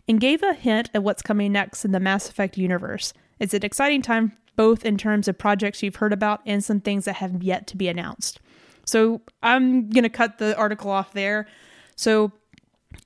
[0.07, 3.11] and gave a hint at what's coming next in the Mass Effect universe.
[3.39, 7.05] It's an exciting time, both in terms of projects you've heard about and some things
[7.05, 8.39] that have yet to be announced.
[8.85, 11.47] So I'm going to cut the article off there.
[11.95, 12.31] So,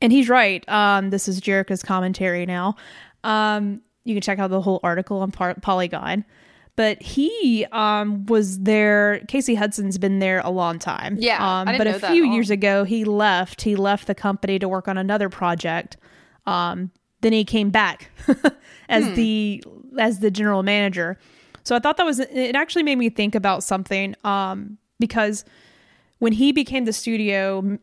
[0.02, 0.68] and he's right.
[0.70, 2.76] Um, this is Jerica's commentary now.
[3.24, 6.26] Um, you can check out the whole article on Par- Polygon.
[6.76, 9.20] But he um, was there.
[9.28, 11.18] Casey Hudson's been there a long time.
[11.20, 13.63] Yeah, Um, I didn't but know a that few years ago, he left.
[13.63, 15.98] He left the company to work on another project.
[16.46, 18.12] Um, then he came back
[18.89, 19.13] as Hmm.
[19.15, 19.63] the
[19.97, 21.17] as the general manager.
[21.63, 22.55] So I thought that was it.
[22.55, 25.45] Actually, made me think about something um, because
[26.19, 27.77] when he became the studio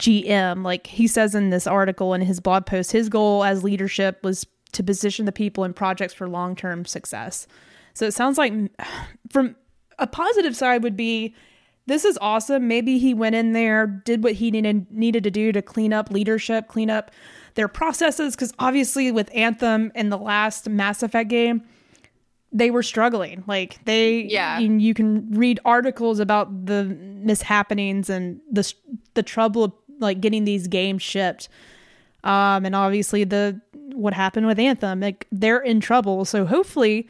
[0.00, 4.22] GM, like he says in this article in his blog post, his goal as leadership
[4.22, 7.46] was to position the people and projects for long term success.
[7.94, 8.52] So it sounds like
[9.30, 9.56] from
[9.98, 11.34] a positive side would be
[11.86, 12.68] this is awesome.
[12.68, 16.10] Maybe he went in there, did what he needed needed to do to clean up
[16.10, 17.10] leadership, clean up
[17.60, 18.34] their processes.
[18.34, 21.62] Because obviously, with Anthem and the last Mass Effect game,
[22.52, 23.44] they were struggling.
[23.46, 24.58] Like they, Yeah.
[24.58, 28.64] you, you can read articles about the mishappenings and the
[29.14, 31.48] the trouble of like getting these games shipped.
[32.24, 33.60] Um, and obviously the
[33.94, 36.24] what happened with Anthem, like they're in trouble.
[36.24, 37.08] So hopefully,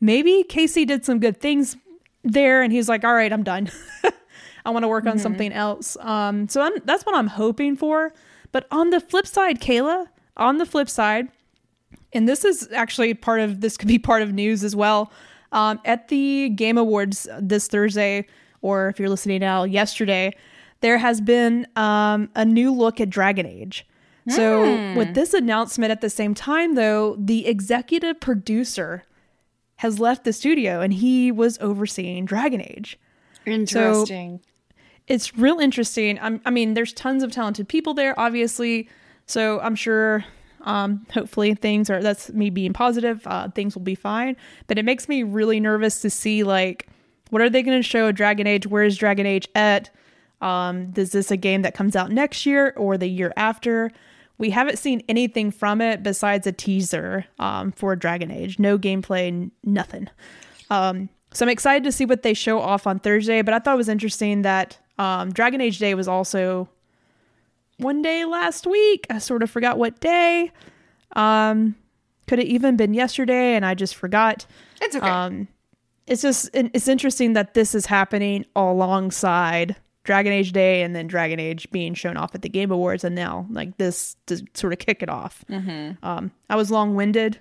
[0.00, 1.76] maybe Casey did some good things
[2.24, 3.70] there, and he's like, "All right, I'm done.
[4.64, 8.12] I want to work on something else." Um, so I'm, that's what I'm hoping for.
[8.52, 11.28] But on the flip side, Kayla, on the flip side,
[12.12, 15.10] and this is actually part of this could be part of news as well.
[15.52, 18.26] Um, at the Game Awards this Thursday,
[18.60, 20.34] or if you're listening now, yesterday,
[20.80, 23.86] there has been um, a new look at Dragon Age.
[24.28, 29.02] So, with this announcement at the same time, though, the executive producer
[29.76, 33.00] has left the studio and he was overseeing Dragon Age
[33.46, 34.40] Interesting.
[35.12, 36.18] It's real interesting.
[36.22, 38.88] I'm, I mean, there's tons of talented people there, obviously.
[39.26, 40.24] So I'm sure,
[40.62, 42.02] um, hopefully, things are.
[42.02, 43.20] That's me being positive.
[43.26, 44.38] Uh, things will be fine.
[44.68, 46.88] But it makes me really nervous to see like,
[47.28, 48.66] what are they going to show Dragon Age?
[48.66, 49.90] Where is Dragon Age at?
[50.40, 53.90] Um, is this a game that comes out next year or the year after?
[54.38, 58.58] We haven't seen anything from it besides a teaser um, for Dragon Age.
[58.58, 60.08] No gameplay, nothing.
[60.70, 63.42] Um, so I'm excited to see what they show off on Thursday.
[63.42, 66.68] But I thought it was interesting that um, Dragon Age Day was also
[67.78, 69.06] one day last week.
[69.10, 70.50] I sort of forgot what day.
[71.14, 71.76] Um,
[72.26, 74.46] could have even been yesterday, and I just forgot.
[74.80, 75.08] it's okay.
[75.08, 75.48] Um,
[76.06, 81.38] it's just it's interesting that this is happening alongside Dragon Age Day and then Dragon
[81.38, 84.78] Age being shown off at the Game Awards, and now like this to sort of
[84.78, 85.44] kick it off.
[85.48, 86.04] Mm-hmm.
[86.04, 87.38] Um, I was long winded.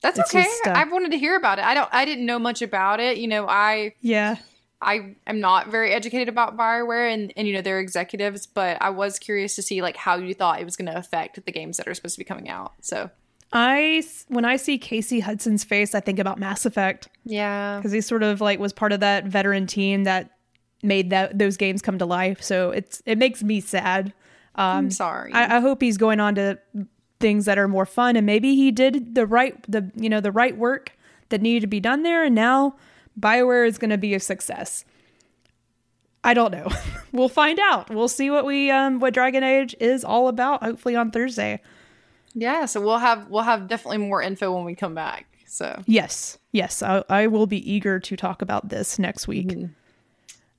[0.00, 0.42] That's it's okay.
[0.44, 1.64] just, uh, I wanted to hear about it.
[1.64, 1.88] I don't.
[1.92, 3.18] I didn't know much about it.
[3.18, 4.36] You know, I Yeah.
[4.80, 8.90] I am not very educated about Bioware and and you know their executives, but I
[8.90, 11.76] was curious to see like how you thought it was going to affect the games
[11.78, 12.72] that are supposed to be coming out.
[12.80, 13.10] So
[13.52, 18.00] I when I see Casey Hudson's face, I think about Mass Effect yeah, because he
[18.00, 20.30] sort of like was part of that veteran team that
[20.82, 22.42] made that those games come to life.
[22.42, 24.12] So it's it makes me sad.
[24.56, 25.32] Um, I'm sorry.
[25.32, 26.58] I, I hope he's going on to
[27.20, 30.32] things that are more fun, and maybe he did the right the you know the
[30.32, 30.92] right work
[31.30, 32.76] that needed to be done there, and now
[33.18, 34.84] Bioware is going to be a success.
[36.22, 36.68] I don't know.
[37.12, 37.90] we'll find out.
[37.90, 40.62] We'll see what we um what Dragon Age is all about.
[40.62, 41.60] Hopefully on Thursday.
[42.34, 45.26] yeah, so we'll have we'll have definitely more info when we come back.
[45.46, 49.52] So Yes, yes, I, I will be eager to talk about this next week.
[49.52, 49.68] Okay.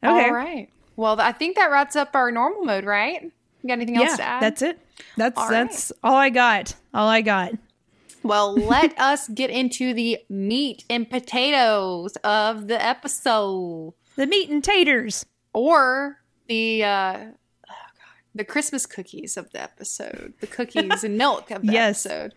[0.03, 0.69] all right.
[0.95, 3.23] Well, I think that wraps up our normal mode, right?
[3.23, 4.41] You got anything else Yeah, to add?
[4.43, 4.79] that's it.
[5.17, 6.75] That's All that's all I got.
[6.93, 7.53] All I got.
[8.25, 14.63] Well, let us get into the meat and potatoes of the episode, The meat and
[14.63, 15.25] taters.
[15.53, 17.27] or the uh, oh
[17.67, 22.05] God, the Christmas cookies of the episode, the cookies and milk of the Yes.
[22.05, 22.33] episode.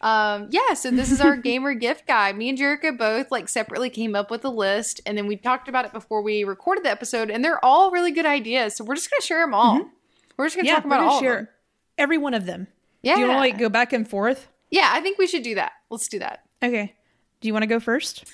[0.00, 2.36] Um, yeah, so this is our gamer gift guide.
[2.36, 5.68] Me and Jerica both like separately came up with a list, and then we talked
[5.68, 8.76] about it before we recorded the episode, and they're all really good ideas.
[8.76, 9.90] So we're just gonna share them all.
[10.36, 11.16] We're just gonna Yeah, talk about all.
[11.18, 11.22] of them.
[11.24, 11.50] share
[11.98, 12.68] every one of them.
[13.02, 14.48] Yeah, Do you want to like go back and forth?
[14.70, 14.90] Yeah.
[14.92, 15.72] I think we should do that.
[15.90, 16.40] Let's do that.
[16.62, 16.94] Okay.
[17.40, 18.24] Do you want to go first?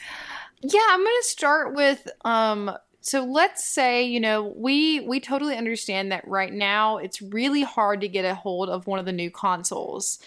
[0.63, 5.57] Yeah, I'm going to start with um So let's say, you know, we we totally
[5.57, 9.13] understand that right now it's really hard to get a hold of one of the
[9.13, 10.21] new consoles.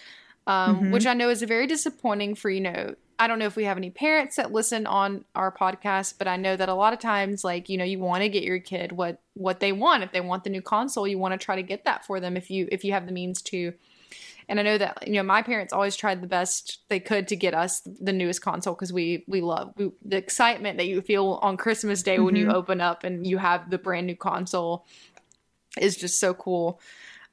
[0.46, 0.90] Um, Mhm.
[0.92, 3.64] which I know is a very disappointing for, you know, I don't know if we
[3.64, 7.00] have any parents that listen on our podcast, but I know that a lot of
[7.00, 10.04] times like, you know, you want to get your kid what what they want.
[10.04, 12.36] If they want the new console, you want to try to get that for them
[12.36, 13.72] if you if you have the means to.
[14.48, 17.36] And I know that you know my parents always tried the best they could to
[17.36, 21.38] get us the newest console because we we love we, the excitement that you feel
[21.42, 22.54] on Christmas Day when you Mhm.
[22.54, 24.86] open up and you have the brand new console
[25.80, 26.80] is just so cool.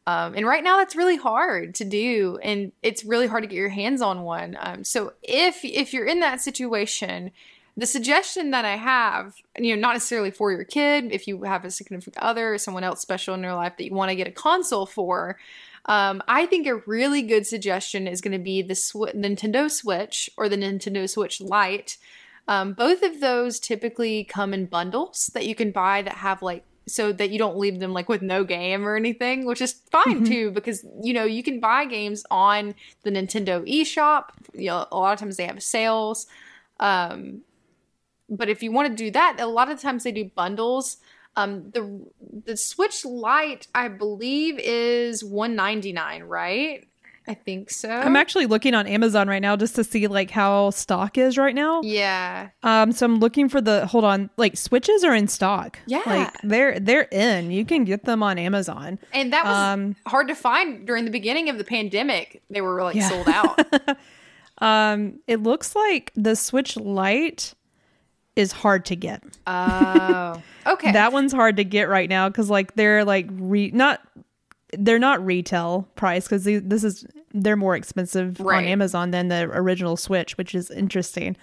[0.06, 3.56] Um, and right now that's really hard to do, and it's really hard to get
[3.56, 4.58] your hands on one.
[4.60, 7.32] Um, so if if you're in that situation,
[7.78, 11.64] the suggestion that I have, you know, not necessarily for your kid, if you have
[11.64, 14.28] a significant other or someone else special in your life that you want to get
[14.28, 15.38] a console for,
[15.86, 20.30] um, I think a really good suggestion is going to be the Sw- Nintendo Switch
[20.38, 21.98] or the Nintendo Switch Lite.
[22.48, 26.64] Um, both of those typically come in bundles that you can buy that have like
[26.86, 30.26] so that you don't leave them like with no game or anything, which is fine
[30.26, 30.28] Mhm.
[30.28, 34.26] too because you know you can buy games on the Nintendo eShop.
[34.54, 36.28] You know, a lot of times they have sales.
[36.82, 37.42] Um,
[38.30, 40.98] but if you want to do that, a lot of times they do bundles.
[41.36, 42.06] Um, the
[42.46, 46.88] the Switch Lite, I believe, is one ninety nine, right?
[47.26, 47.90] I think so.
[47.90, 51.56] I'm actually looking on Amazon right now just to see like how stock is right
[51.56, 51.82] now.
[51.82, 55.80] yeah, Um, so I'm looking for the hold on, like switches are in stock.
[55.88, 56.02] Yeah.
[56.06, 57.50] like they're they're in.
[57.50, 59.00] You can get them on Amazon.
[59.14, 62.42] and that was Um, hard to find during the beginning of the pandemic.
[62.50, 63.08] They were like Yeah.
[63.10, 63.58] sold out.
[64.60, 67.54] Um, it looks like the Switch Lite
[68.36, 69.24] is hard to get.
[69.48, 70.92] Oh, okay.
[70.92, 74.02] That one's hard to get right now because like they're like re not
[74.78, 78.58] they're not retail price because this is they're more expensive Right.
[78.60, 81.36] on Amazon than the original Switch, which is interesting.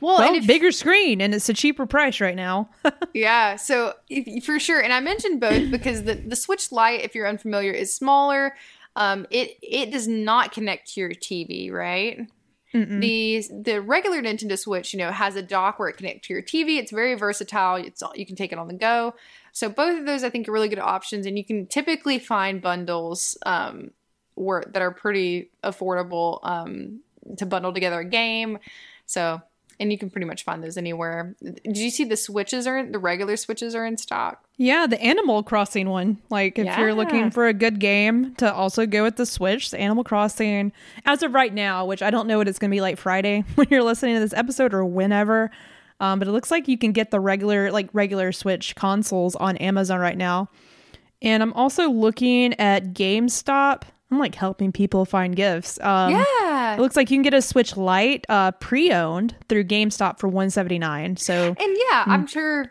[0.00, 2.68] well, Well, if, bigger screen and it's a cheaper price right now.
[3.14, 7.14] Yeah, so if, for sure, and I mentioned both because the the Switch Lite, if
[7.14, 8.54] you're unfamiliar, is smaller.
[8.94, 12.26] Um, it it does not connect to your TV, right?
[12.74, 13.00] Mm-mm.
[13.00, 16.42] The the regular Nintendo Switch, you know, has a dock where it connects to your
[16.42, 16.78] TV.
[16.78, 17.76] It's very versatile.
[17.76, 19.14] It's you can take it on the go.
[19.52, 22.60] So both of those, I think, are really good options, and you can typically find
[22.60, 23.90] bundles um,
[24.34, 27.00] where that are pretty affordable um,
[27.38, 28.58] to bundle together a game.
[29.06, 29.40] So,
[29.78, 31.34] and you can pretty much find those anywhere.
[31.42, 34.44] Did you see the switches are the regular switches are in stock?
[34.56, 36.18] Yeah, the Animal Crossing one.
[36.30, 39.78] Like, if you're looking for a good game to also go with the Switch, the
[39.78, 40.72] Animal Crossing,
[41.04, 43.44] as of right now, which I don't know what it's going to be like Friday
[43.56, 45.50] when you're listening to this episode or whenever,
[46.00, 49.56] um, but it looks like you can get the regular, like regular Switch consoles on
[49.58, 50.48] Amazon right now.
[51.22, 53.82] And I'm also looking at GameStop.
[54.10, 55.80] I'm like helping people find gifts.
[55.80, 56.24] Um, yeah,
[56.74, 61.16] It looks like you can get a Switch Lite uh, pre-owned through GameStop for 179.
[61.16, 62.66] So and yeah, I'm sure.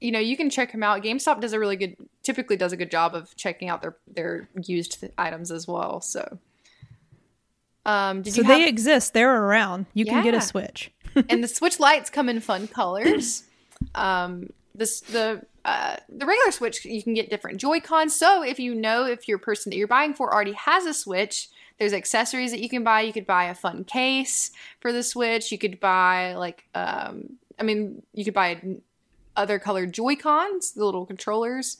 [0.00, 1.02] You know, you can check them out.
[1.02, 4.48] GameStop does a really good, typically does a good job of checking out their their
[4.64, 6.00] used items as well.
[6.00, 6.38] So,
[7.86, 9.14] um, did so they exist.
[9.14, 9.86] They're around.
[9.94, 10.90] You can get a Switch.
[11.28, 13.44] and the Switch lights come in fun colors.
[13.94, 18.14] Um, this the uh, the regular Switch you can get different Joy Cons.
[18.14, 21.48] So if you know if your person that you're buying for already has a Switch,
[21.82, 23.00] there's accessories that you can buy.
[23.00, 25.50] You could buy a fun case for the Switch.
[25.50, 28.62] You could buy like um, I mean you could buy
[29.34, 31.78] other colored Joy Cons, the little controllers.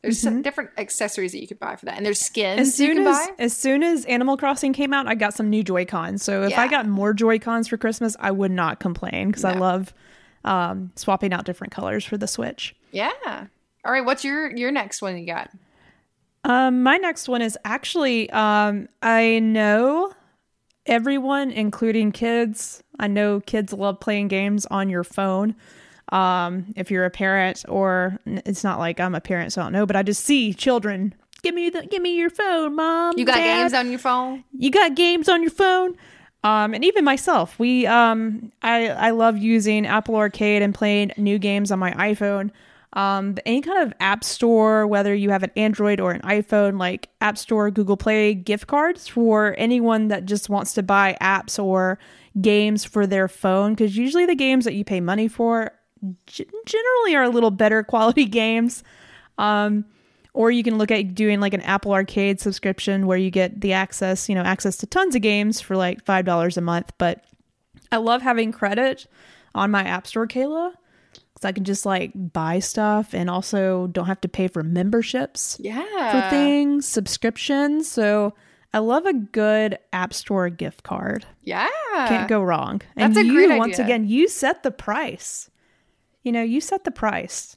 [0.00, 2.86] There's some different accessories that you could buy for that, and there's skins As you
[2.86, 3.34] soon can as buy.
[3.38, 6.22] as soon as Animal Crossing came out, I got some new Joy Cons.
[6.22, 9.52] So if I got more Joy Cons for Christmas, I would not complain because I
[9.52, 9.92] love
[10.46, 12.74] um, swapping out different colors for the Switch.
[12.90, 13.10] Yeah.
[13.84, 14.04] All right.
[14.04, 15.50] What's your your next one you got?
[16.46, 20.12] Um, my next one is actually um, I know
[20.86, 22.82] everyone, including kids.
[23.00, 25.56] I know kids love playing games on your phone.
[26.10, 29.72] Um, if you're a parent, or it's not like I'm a parent, so I don't
[29.72, 31.14] know, but I just see children.
[31.42, 33.18] Give me the, give me your phone, mom.
[33.18, 34.44] You got Dad." games on your phone?
[34.56, 35.96] you got games on your phone
[36.44, 41.38] um, and even myself we um, I, I love using apple arcade and playing new
[41.38, 42.50] games on my iphone
[42.96, 47.08] um, any kind of app store whether you have an android or an iphone like
[47.20, 51.98] app store google play gift cards for anyone that just wants to buy apps or
[52.40, 55.72] games for their phone because usually the games that you pay money for
[56.26, 58.82] g- generally are a little better quality games
[59.38, 59.84] um,
[60.36, 63.72] or you can look at doing like an Apple Arcade subscription where you get the
[63.72, 66.92] access, you know, access to tons of games for like five dollars a month.
[66.98, 67.24] But
[67.90, 69.06] I love having credit
[69.54, 70.72] on my App Store, Kayla,
[71.36, 75.58] because I can just like buy stuff and also don't have to pay for memberships
[75.60, 75.84] Yeah.
[76.10, 77.90] for things, subscriptions.
[77.90, 78.32] So
[78.72, 81.26] I love a good App Store gift card.
[81.42, 81.68] Yeah.
[82.08, 82.80] Can't go wrong.
[82.96, 85.50] And That's a you, great once again, you set the price.
[86.22, 87.56] you know, you set the price.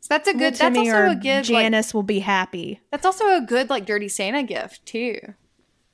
[0.00, 0.54] So that's a good.
[0.54, 1.48] Little That's also a good.
[1.50, 2.80] Like, Janice will be happy.
[2.90, 5.18] that's also a good like dirty Santa gift too.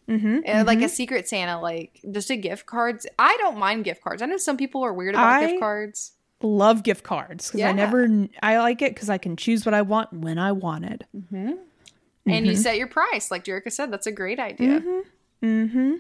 [0.08, 3.06] Mm-hmm, Uh, Like a secret Santa, like just a gift cards.
[3.18, 4.22] I don't mind gift cards.
[4.22, 6.12] I know some people are weird about I- gift cards.
[6.40, 7.70] Love gift cards because Yeah.
[7.70, 8.08] I never.
[8.42, 11.04] I like it because I can choose what I want when I want it.
[11.12, 11.58] And
[12.26, 12.44] Mm-hmm.
[12.44, 13.90] you set your price, like Jerica said.
[13.92, 14.82] That's a great idea.
[15.42, 15.96] Mm-hmm.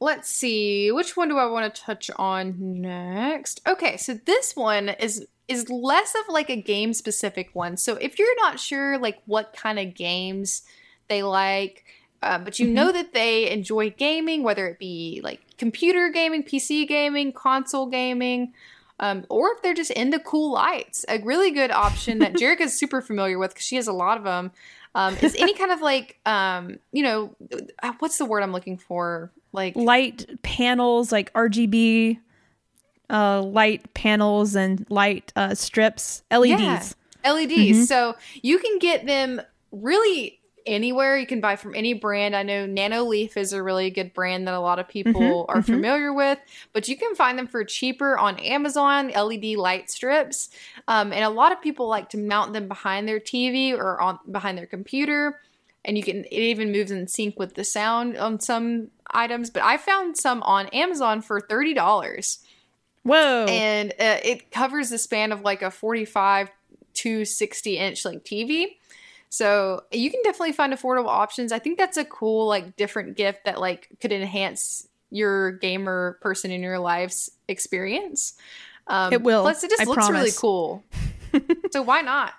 [0.00, 3.60] Let's see, which one do I want to touch on next?
[3.66, 7.76] Okay, so this one is is less of like a game specific one.
[7.76, 10.62] So if you're not sure like what kind of games
[11.08, 11.84] they like,
[12.22, 12.74] uh, but you Mm-hmm.
[12.74, 18.52] know that they enjoy gaming, whether it be like computer gaming, PC gaming, console gaming,
[19.00, 23.00] um, or if they're just into cool lights, a really good option that Jerica's super
[23.00, 24.50] familiar with because she has a lot of them.
[24.94, 27.36] Um, is any kind of like um, you know
[27.82, 29.32] uh, what's the word I'm looking for?
[29.52, 32.18] Like Light panels like RGB,
[33.10, 36.94] uh, light panels and light uh, strips, LEDs.
[37.24, 37.88] Yeah, LEDs.
[37.88, 39.40] So you can get them
[39.70, 40.37] really
[40.68, 41.16] anywhere.
[41.16, 42.36] You can buy from any brand.
[42.36, 46.12] I know Nanoleaf is a really good brand that a lot of people are familiar
[46.12, 46.38] with,
[46.72, 49.08] but you can find them for cheaper on Amazon.
[49.08, 50.50] LED light strips,
[50.86, 54.18] um, and a lot of people like to mount them behind their TV or on
[54.30, 55.40] behind their computer.
[55.84, 59.50] And you can it even moves in sync with the sound on some items.
[59.50, 62.40] But I found some on Amazon for thirty dollars
[63.02, 63.46] Whoa!
[63.48, 66.50] and uh, it covers the span of like a 45
[66.94, 68.77] to 60 inch like tv
[69.28, 73.44] so you can definitely find affordable options i think that's a cool like different gift
[73.44, 78.34] that like could enhance your gamer person in your life's experience
[78.86, 80.82] um, It will, plus it just I looks really cool
[81.72, 82.34] so why not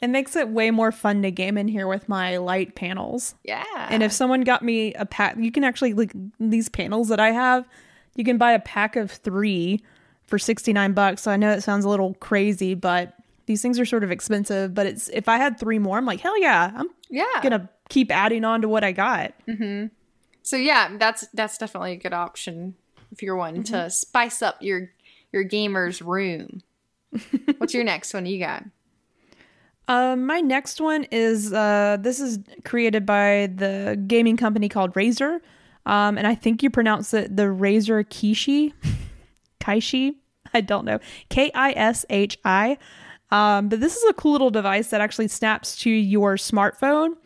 [0.00, 3.34] it makes it way more fun to game in here with my light panels.
[3.44, 7.18] yeah And if someone got me a pack, you can actually like these panels that
[7.18, 7.66] I have.
[8.14, 9.82] You can buy a pack of three
[10.26, 11.22] for sixty nine bucks.
[11.22, 13.15] So I know it sounds a little crazy, but
[13.46, 14.74] these things are sort of expensive.
[14.74, 18.10] But it's if I had three more, I'm like hell yeah, I'm yeah gonna keep
[18.10, 19.34] adding on to what I got.
[20.42, 22.74] so yeah that's that's definitely a good option
[23.12, 24.90] if you're wanting to spice up your
[25.32, 26.62] your gamer's room
[27.58, 28.64] what's your next one you got
[29.88, 35.40] Um, my next one is uh, this is created by the gaming company called Razer,
[35.86, 38.72] um, and I think you pronounce it the Razer Kishi,
[39.60, 40.16] Kaishi.
[40.54, 42.78] I don't know, K I S H I.
[43.30, 47.16] Um, but this is a cool little device that actually snaps to your smartphone,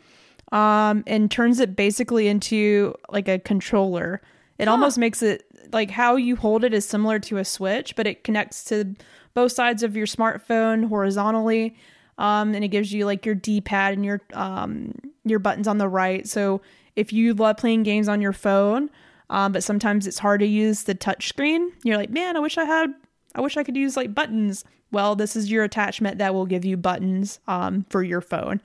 [0.51, 4.21] um, and turns it basically into like a controller.
[4.57, 8.05] It almost makes it like how you hold it is similar to a switch, but
[8.05, 8.95] it connects to
[9.33, 11.75] both sides of your smartphone horizontally
[12.21, 14.93] um, and it gives you like your D-pad and your um,
[15.25, 16.27] your buttons on the right.
[16.27, 16.61] So
[16.95, 18.89] if you love playing games on your phone,
[19.29, 22.57] um, but sometimes it's hard to use the touch screen, you're like, man, I wish
[22.57, 22.93] I had,
[23.33, 24.63] I wish I could use like buttons.
[24.91, 28.61] Well, this is your attachment that will give you buttons um, for your phone.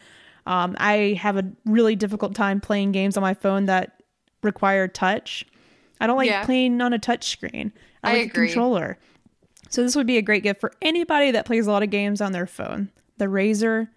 [0.46, 4.00] Um, I have a really difficult time playing games on my phone that
[4.42, 5.44] require touch.
[6.00, 6.44] I don't like Yeah.
[6.44, 7.72] playing on a touch screen.
[8.02, 8.46] I I like a agree.
[8.48, 8.98] controller.
[9.68, 12.20] So this would be a great gift for anybody that plays a lot of games
[12.20, 12.90] on their phone.
[13.18, 13.88] The Razer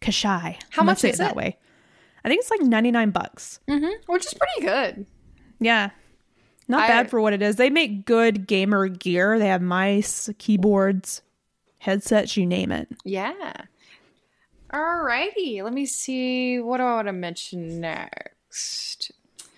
[0.00, 0.56] Kashai.
[0.70, 1.56] How I'm much is it that way?
[2.24, 3.58] I think it's like 99 bucks.
[3.68, 4.12] mm-hmm.
[4.12, 5.06] which is pretty good
[5.60, 5.90] Yeah.
[6.68, 7.56] Not I- bad for what it is.
[7.56, 9.38] They make good gamer gear.
[9.38, 11.22] They have mice, keyboards,
[11.78, 12.88] headsets, you name it.
[13.04, 13.52] Yeah.
[14.72, 15.62] Alrighty.
[15.62, 16.58] Let me see.
[16.60, 19.12] What do I want to mention next?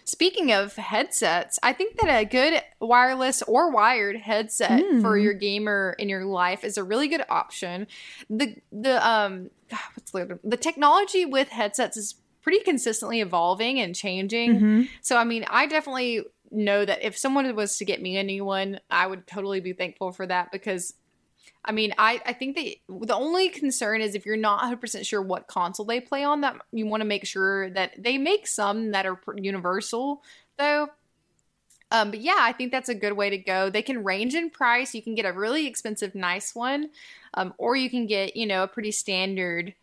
[0.05, 5.95] Speaking of headsets, I think that a good wireless or wired headset for your gamer
[5.99, 7.87] in your life is a really good option.
[8.29, 9.51] The the um
[9.95, 14.89] what's the the technology with headsets is pretty consistently evolving and changing.
[15.01, 18.45] So I mean, I definitely know that if someone was to get me a new
[18.45, 20.95] one, I would totally be thankful for that because
[21.65, 22.75] I mean, I, I think that
[23.07, 26.57] the only concern is if you're not 100% sure what console they play on, that
[26.73, 30.23] you want to make sure that they make some that are universal,
[30.59, 30.89] though.
[31.91, 33.69] Um, but yeah, I think that's a good way to go.
[33.69, 34.95] They can range in price.
[34.95, 36.91] You can get a really expensive, nice one,
[37.35, 39.75] um, or you can get, you know, a pretty standard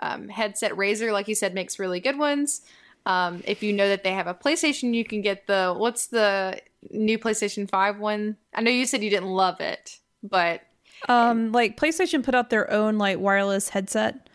[0.00, 0.72] um, headset.
[0.72, 2.62] Razer, like you said, makes really good ones.
[3.04, 6.60] Um, if you know that they have a PlayStation, you can get the what's the
[6.90, 8.36] new PlayStation 5 one?
[8.54, 10.62] I know you said you didn't love it, but
[11.08, 14.28] Um, like PlayStation put out their own like wireless headset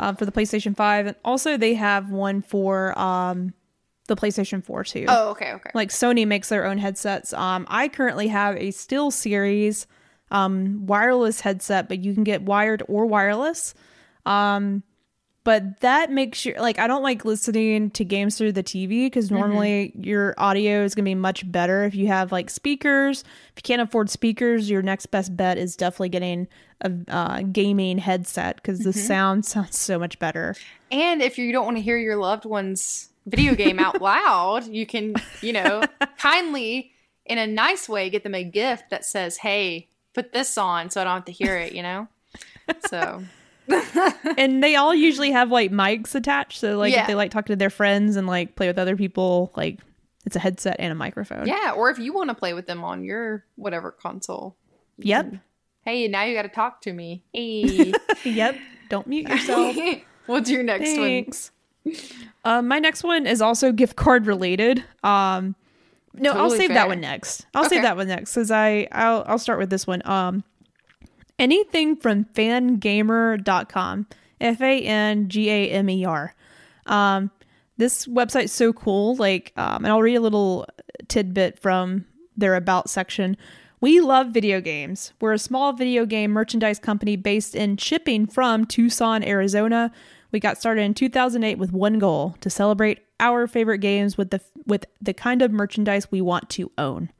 [0.00, 1.06] uh, for the PlayStation 5.
[1.06, 3.54] And also they have one for um,
[4.08, 5.06] the PlayStation 4 too.
[5.08, 5.70] oh, okay, okay.
[5.74, 7.32] like Sony makes their own headsets.
[7.32, 9.86] Um, I currently have a SteelSeries
[10.30, 13.74] um, wireless headset, but you can get wired or wireless.
[14.24, 14.82] Um,
[15.44, 19.30] but that makes you like I don't like listening to games through the TV because
[19.30, 23.22] normally your audio is going to be much better if you have like speakers.
[23.22, 26.48] If you can't afford speakers, your next best bet is definitely getting
[26.80, 30.54] a uh, gaming headset because the sound sounds so much better.
[30.90, 34.86] And if you don't want to hear your loved one's video game out loud, you
[34.86, 35.82] can, you know,
[36.18, 36.92] kindly,
[37.26, 41.00] in a nice way, get them a gift that says, hey, put this on so
[41.00, 42.08] I don't have to hear it, you know?
[42.88, 43.22] So,
[44.38, 47.02] and they all usually have like mics attached, so like Yeah.
[47.02, 49.78] if they like talk to their friends and like play with other people, like
[50.24, 51.46] it's a headset and a microphone.
[51.46, 51.72] yeah.
[51.76, 54.56] Or if you want to play with them on your whatever console,
[54.98, 55.34] Yep.
[55.84, 57.22] hey, now you got to talk to me.
[57.32, 57.92] Hey.
[58.24, 58.56] Yep.
[58.88, 59.76] Don't mute yourself.
[60.26, 60.96] What's your next one?
[60.98, 61.50] Thanks.
[62.44, 64.84] Um, my next one is also gift card related.
[65.02, 65.56] Um,
[66.14, 66.74] no, I'll save fair.
[66.74, 67.46] that one next.
[67.54, 67.76] I'll Okay.
[67.76, 70.02] save that one next because I I'll I'll start with this one.
[70.06, 70.44] Um,
[71.38, 74.06] anything from fangamer.com,
[74.40, 76.34] F A N G A M E R.
[76.86, 77.30] Um,
[77.76, 79.16] this website's so cool.
[79.16, 80.66] Like, um, and I'll read a little
[81.08, 82.06] tidbit from
[82.36, 83.36] their about section.
[83.80, 85.12] We love video games.
[85.20, 89.90] We're a small video game merchandise company based in shipping from Tucson, Arizona.
[90.30, 94.40] We got started in 2008 with one goal: to celebrate our favorite games with the
[94.66, 97.10] with the kind of merchandise we want to own.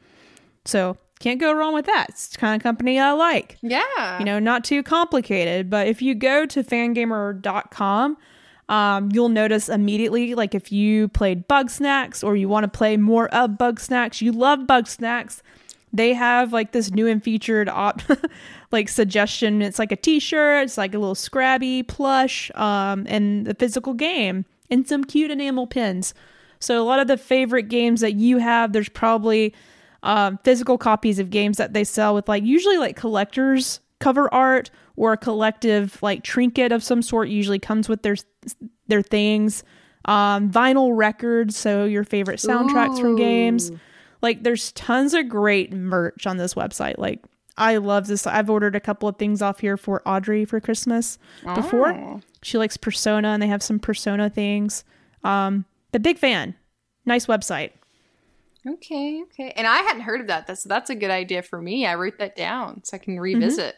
[0.65, 2.07] So can't go wrong with that.
[2.11, 4.19] It's the kind of company I like Yeah.
[4.19, 5.71] you know, not too complicated.
[5.71, 8.17] But if you go to fangamer.com,
[8.69, 13.29] um, you'll notice immediately, like if you played Bugsnax or you want to play more
[13.35, 15.43] of Bugsnax, you love Bugsnax.
[15.93, 18.01] They have like this new and featured op
[18.73, 19.61] like suggestion.
[19.61, 24.47] It's like a t-shirt, it's like a little scrabby plush, um, and the physical game
[24.71, 26.15] and some cute enamel pins.
[26.61, 29.53] So a lot of the favorite games that you have, there's probably
[30.03, 34.71] um, physical copies of games that they sell with like usually like collectors cover art
[34.97, 38.17] or a collective like trinket of some sort usually comes with their
[38.89, 39.63] their things.
[40.05, 43.71] Um vinyl records so your favorite soundtracks from games.
[44.21, 46.99] Like there's tons of great merch on this website.
[46.99, 47.25] Like
[47.57, 48.27] i love this.
[48.27, 51.19] I've ordered a couple of things off here for audrey for christmas
[51.55, 51.93] before.
[51.93, 52.21] Oh.
[52.43, 54.83] she likes persona and they have some persona things.
[55.23, 56.57] Um but big fan.
[57.07, 57.71] Nice website
[58.67, 59.53] Okay, okay.
[59.57, 60.47] And I hadn't heard of that.
[60.47, 61.85] That's that's a good idea for me.
[61.85, 63.77] I wrote that down so I can revisit.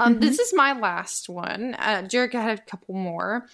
[0.00, 1.74] Um, This is my last one.
[1.78, 3.46] Uh, Jerica had a couple more.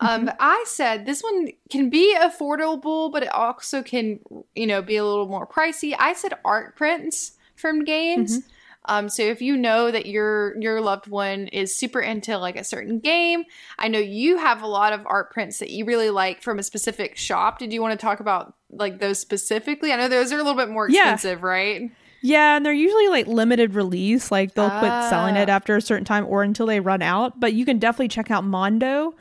[0.00, 4.20] Um, I said this one can be affordable, but it also can,
[4.54, 5.94] you know, be a little more pricey.
[5.98, 8.38] I said art prints from games.
[8.84, 12.64] Um, so if you know that your your loved one is super into like a
[12.64, 13.44] certain game,
[13.78, 16.62] I know you have a lot of art prints that you really like from a
[16.62, 17.58] specific shop.
[17.58, 19.92] Did you want to talk about like those specifically?
[19.92, 21.14] I know those are a little bit more Yeah.
[21.14, 21.90] expensive, right?
[22.20, 24.30] Yeah, and they're usually like limited release.
[24.32, 25.52] Like they'll quit selling it Ah.
[25.54, 27.38] after a certain time or until they run out.
[27.38, 29.14] But you can definitely check out Mondo.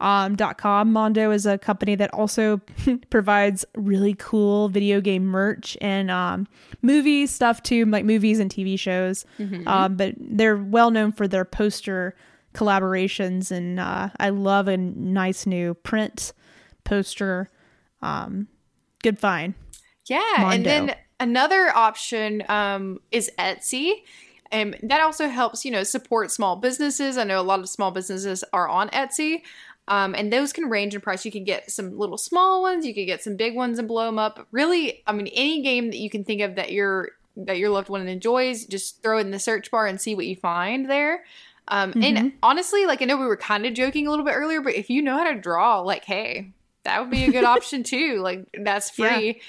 [0.00, 0.92] Um, dot com.
[0.92, 2.60] Mondo is a company that also
[3.10, 6.48] provides really cool video game merch and um,
[6.82, 9.24] movie stuff too, like movies and TV shows.
[9.64, 12.16] Um, but they're well known for their poster
[12.52, 16.32] collaborations, and uh, I love a nice new print
[16.84, 17.48] poster.
[18.02, 18.48] Um,
[19.02, 19.54] good find.
[20.06, 20.54] Yeah, Mondo.
[20.54, 24.02] and then another option um, is Etsy.
[24.50, 27.16] And that also helps, you know, support small businesses.
[27.16, 29.42] I know a lot of small businesses are on Etsy.
[29.88, 31.24] Um, and those can range in price.
[31.24, 34.06] You can get some little small ones, you could get some big ones and blow
[34.06, 34.46] them up.
[34.52, 37.88] Really, I mean, any game that you can think of that your that your loved
[37.88, 41.24] one enjoys, just throw it in the search bar and see what you find there.
[41.68, 44.60] Um, And honestly, like I know we were kind of joking a little bit earlier,
[44.60, 46.52] but if you know how to draw, like, hey,
[46.84, 48.20] that would be a good option too.
[48.22, 49.16] Like that's Yeah.
[49.18, 49.40] free.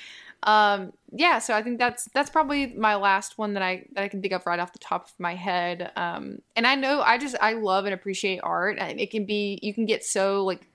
[0.45, 4.07] Um, yeah, so I think that's that's probably my last one that I that I
[4.09, 5.91] can think of right off the top of my head.
[5.95, 9.57] Um, and I know I just I love and appreciate art, and it can be
[9.61, 10.67] you can get so like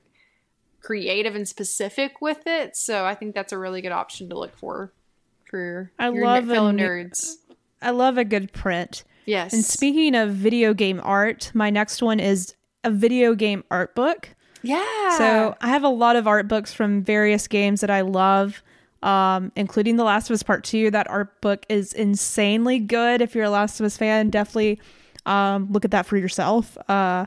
[0.81, 2.77] creative and specific with it.
[2.77, 4.93] So I think that's a really good option to look for
[5.45, 7.37] for I your love fellow ne- nerds.
[7.83, 9.05] I love a good print.
[9.27, 9.53] Yes.
[9.53, 12.55] And speaking of video game art, my next one is
[12.85, 14.31] a video game art book.
[14.69, 15.17] Yeah.
[15.17, 18.63] So I have a lot of art books from various games that I love,
[19.03, 20.91] um, including The Last of Us Part 2.
[20.91, 23.23] That art book is insanely good.
[23.23, 24.79] If you're a Last of Us fan, definitely
[25.25, 26.77] um, look at that for yourself.
[26.87, 27.25] Uh,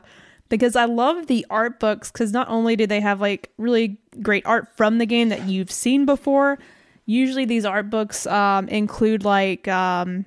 [0.50, 4.46] because I love the art books because not only do they have like really great
[4.46, 6.60] art from the game that you've seen before,
[7.06, 10.26] usually these art books um, include like, um,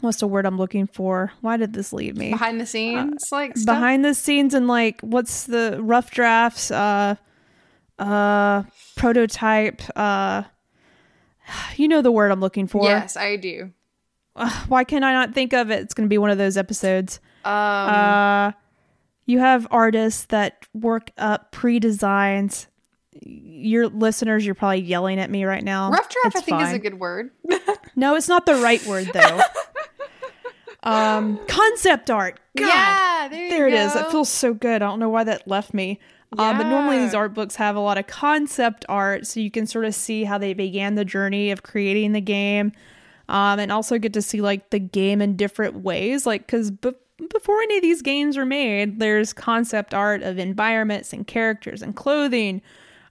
[0.00, 1.32] what's the word I'm looking for?
[1.40, 2.30] Why did this leave me?
[2.30, 3.74] behind the scenes, like stuff.
[3.76, 7.16] behind the scenes and like what's the rough drafts uh
[7.98, 8.62] uh
[8.96, 10.42] prototype uh
[11.76, 13.72] you know the word i'm looking for Yes, I do.
[14.36, 17.20] Ugh, why can i not think of it it's gonna be one of those episodes
[17.44, 18.52] Um, uh
[19.28, 22.68] you have artists that work up pre-designs.
[23.22, 25.90] Your listeners, you're probably yelling at me right now.
[25.90, 27.30] Rough draft, It's I think, is a good word.
[27.96, 29.40] No, it's not the right word though.
[30.86, 32.40] um, concept art.
[32.56, 33.92] God, yeah, there, there it is.
[33.92, 34.00] go.
[34.00, 34.82] It feels so good.
[34.82, 36.00] I don't know why that left me.
[36.38, 39.66] Um, but normally these art books have a lot of concept art, so you can
[39.66, 42.72] sort of see how they began the journey of creating the game,
[43.28, 46.26] um, and also get to see like the game in different ways.
[46.26, 46.92] Like because be-
[47.30, 51.96] before any of these games were made, there's concept art of environments and characters and
[51.96, 52.60] clothing,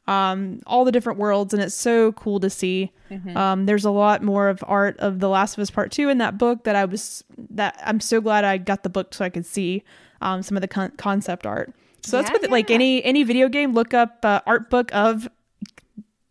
[0.08, 2.92] um, all the different worlds, and it's so cool to see.
[3.36, 6.18] Um, there's a lot more of art of The Last of Us Part Two in
[6.20, 9.30] that book that I was that I'm so glad I got the book so I
[9.30, 9.84] could see
[10.22, 11.74] um, some of the con- concept art.
[12.02, 13.74] So that's Yeah, with like any any video game.
[13.74, 15.28] Look up uh, art book of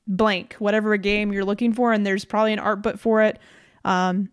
[0.06, 3.38] blank, whatever game you're looking for, and there's probably an art book for it.
[3.84, 4.30] Um,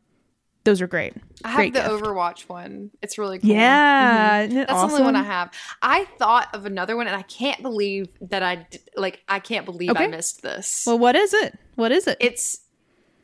[0.64, 1.14] those are great.
[1.44, 1.92] I have great the gift.
[1.92, 2.92] Overwatch one.
[3.02, 3.50] It's really cool.
[3.50, 5.52] Yeah, it That's the only one I have.
[5.82, 9.22] I thought of another one, and I can't believe that I like.
[9.28, 10.84] I can't believe I missed this.
[10.86, 11.58] Well, what is it?
[11.76, 12.18] What is it?
[12.20, 12.60] it's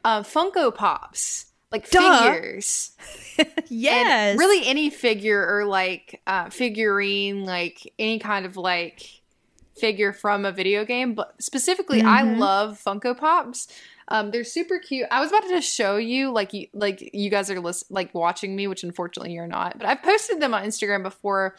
[0.03, 2.31] uh, Funko Pops, like Duh.
[2.31, 2.91] figures.
[3.67, 9.21] yes, And really any figure or like uh, figurine, like any kind of like
[9.79, 11.13] figure from a video game.
[11.13, 12.39] But specifically, I Mhm.
[12.39, 13.67] love Funko Pops.
[14.09, 15.07] Um, they're super cute.
[15.11, 18.13] I was about to just show you, like you, like you guys are list- like
[18.13, 19.77] watching me, which unfortunately you're not.
[19.77, 21.55] But I've posted them on Instagram before.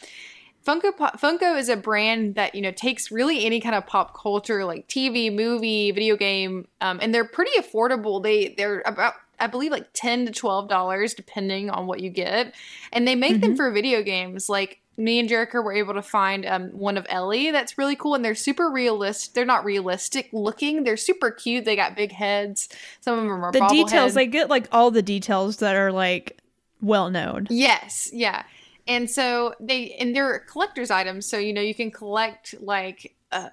[0.66, 4.18] Funko Pop, Funko is a brand that you know takes really any kind of pop
[4.18, 8.22] culture, like TV, movie, video game, um, and they're pretty affordable.
[8.22, 12.54] They they're about I believe like ten to twelve dollars depending on what you get,
[12.92, 14.48] and they make them for video games.
[14.48, 18.16] Like me and Jerica were able to find um, one of Ellie that's really cool,
[18.16, 19.32] and they're super realistic.
[19.32, 20.82] They're not realistic looking.
[20.82, 21.64] They're super cute.
[21.64, 22.68] They got big heads.
[23.00, 24.12] Some of them are the details.
[24.12, 24.14] bobblehead.
[24.14, 26.40] They get like all the details that are like
[26.82, 27.46] well known.
[27.48, 28.42] Yes, yeah.
[28.88, 33.50] And so they and they're collector's items, so you know you can collect like uh,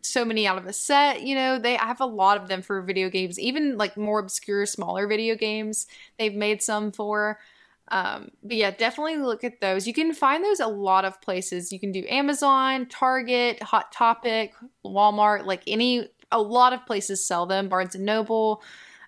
[0.00, 1.22] so many out of a set.
[1.22, 4.18] You know they I have a lot of them for video games, even like more
[4.18, 5.86] obscure, smaller video games.
[6.18, 7.38] They've made some for.
[7.92, 9.86] Um, but yeah, definitely look at those.
[9.86, 11.70] You can find those a lot of places.
[11.70, 17.44] You can do Amazon, Target, Hot Topic, Walmart, like any a lot of places sell
[17.44, 17.68] them.
[17.68, 18.62] Barnes and Noble.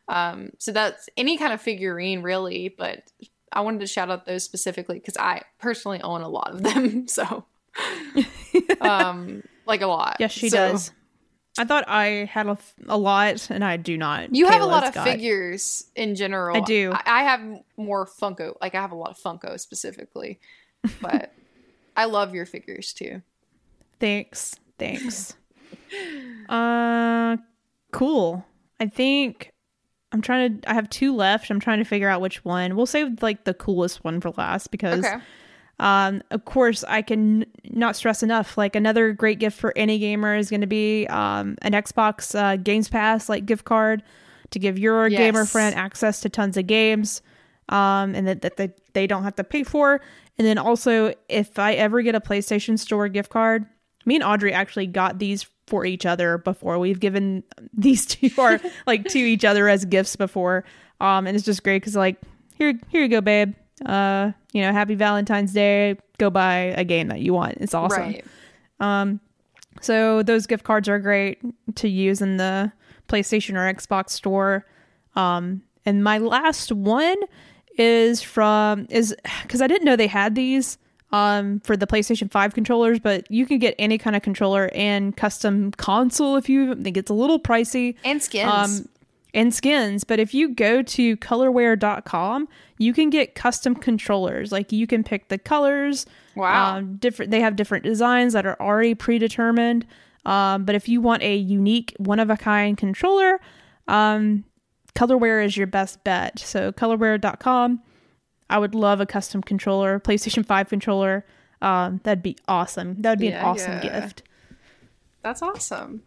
[0.08, 3.10] Um, so that's any kind of figurine really, but
[3.54, 7.06] I wanted to shout out those specifically because I personally own a lot of them.
[7.08, 7.46] So,
[8.80, 10.16] um, like a lot.
[10.20, 10.92] Yes, she So- does.
[11.56, 14.34] I thought I had a, a lot, and I do not.
[14.34, 16.56] You have a lot of got- figures in general.
[16.56, 16.92] I do.
[16.92, 17.40] I, I have
[17.76, 18.56] more Funko.
[18.60, 20.40] Like I have a lot of Funko specifically,
[21.00, 21.32] but
[21.96, 23.22] I love your figures too.
[24.00, 24.56] Thanks.
[24.78, 25.34] Thanks.
[26.48, 27.36] uh
[27.92, 28.44] cool.
[28.80, 29.52] I think
[30.12, 31.50] I'm trying to I have two left.
[31.50, 32.74] I'm trying to figure out which one.
[32.76, 35.18] We'll save like the coolest one for last because Okay.
[35.80, 40.36] Um of course I can not stress enough like another great gift for any gamer
[40.36, 44.02] is going to be um an Xbox uh, Games Pass like gift card
[44.50, 47.22] to give your gamer friend access to tons of games
[47.70, 50.00] um and that, that they, they don't have to pay for
[50.38, 53.66] and then also if I ever get a PlayStation Store gift card
[54.06, 56.78] me and Audrey actually got these for each other before.
[56.78, 60.64] We've given these two or like to each other as gifts before.
[61.00, 62.20] Um, and it's just great because like
[62.54, 63.54] here, here you go, babe.
[63.84, 65.96] Uh, you know, happy Valentine's Day.
[66.18, 67.58] Go buy a game that you want.
[67.60, 68.00] It's awesome.
[68.02, 68.24] Right.
[68.80, 69.20] Um,
[69.80, 71.38] so those gift cards are great
[71.76, 72.72] to use in the
[73.08, 74.64] PlayStation or Xbox store.
[75.16, 77.16] Um, and my last one
[77.76, 80.78] is from is because I didn't know they had these
[81.12, 85.16] um for the PlayStation 5 controllers, but you can get any kind of controller and
[85.16, 88.50] custom console if you think it's a little pricey And skins.
[88.50, 88.88] um,
[89.34, 90.04] and skins.
[90.04, 94.52] But if you go to colorware.com, you can get custom controllers.
[94.52, 96.06] Like you can pick the colors.
[96.36, 96.76] Wow.
[96.76, 97.30] Um, different.
[97.30, 99.86] They have different designs that are already predetermined.
[100.24, 103.40] Um, but if you want a unique, one of a kind controller,
[103.88, 104.44] um,
[104.94, 106.38] Colorware is your best bet.
[106.38, 107.82] So colorware.com.
[108.48, 111.26] I would love a custom controller, PlayStation 5 controller.
[111.60, 113.00] Um, that'd be awesome.
[113.00, 114.00] That'd be Yeah, an awesome yeah.
[114.00, 114.22] gift.
[115.22, 116.02] That's awesome.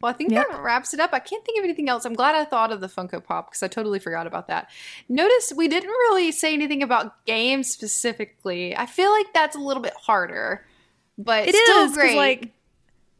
[0.00, 0.46] Well, I think Yep.
[0.50, 1.10] that wraps it up.
[1.12, 2.04] I can't think of anything else.
[2.06, 4.70] I'm glad I thought of the Funko Pop because I totally forgot about that.
[5.08, 8.74] Notice we didn't really say anything about games specifically.
[8.76, 10.64] I feel like that's a little bit harder,
[11.18, 12.16] but It still is, great.
[12.16, 12.50] like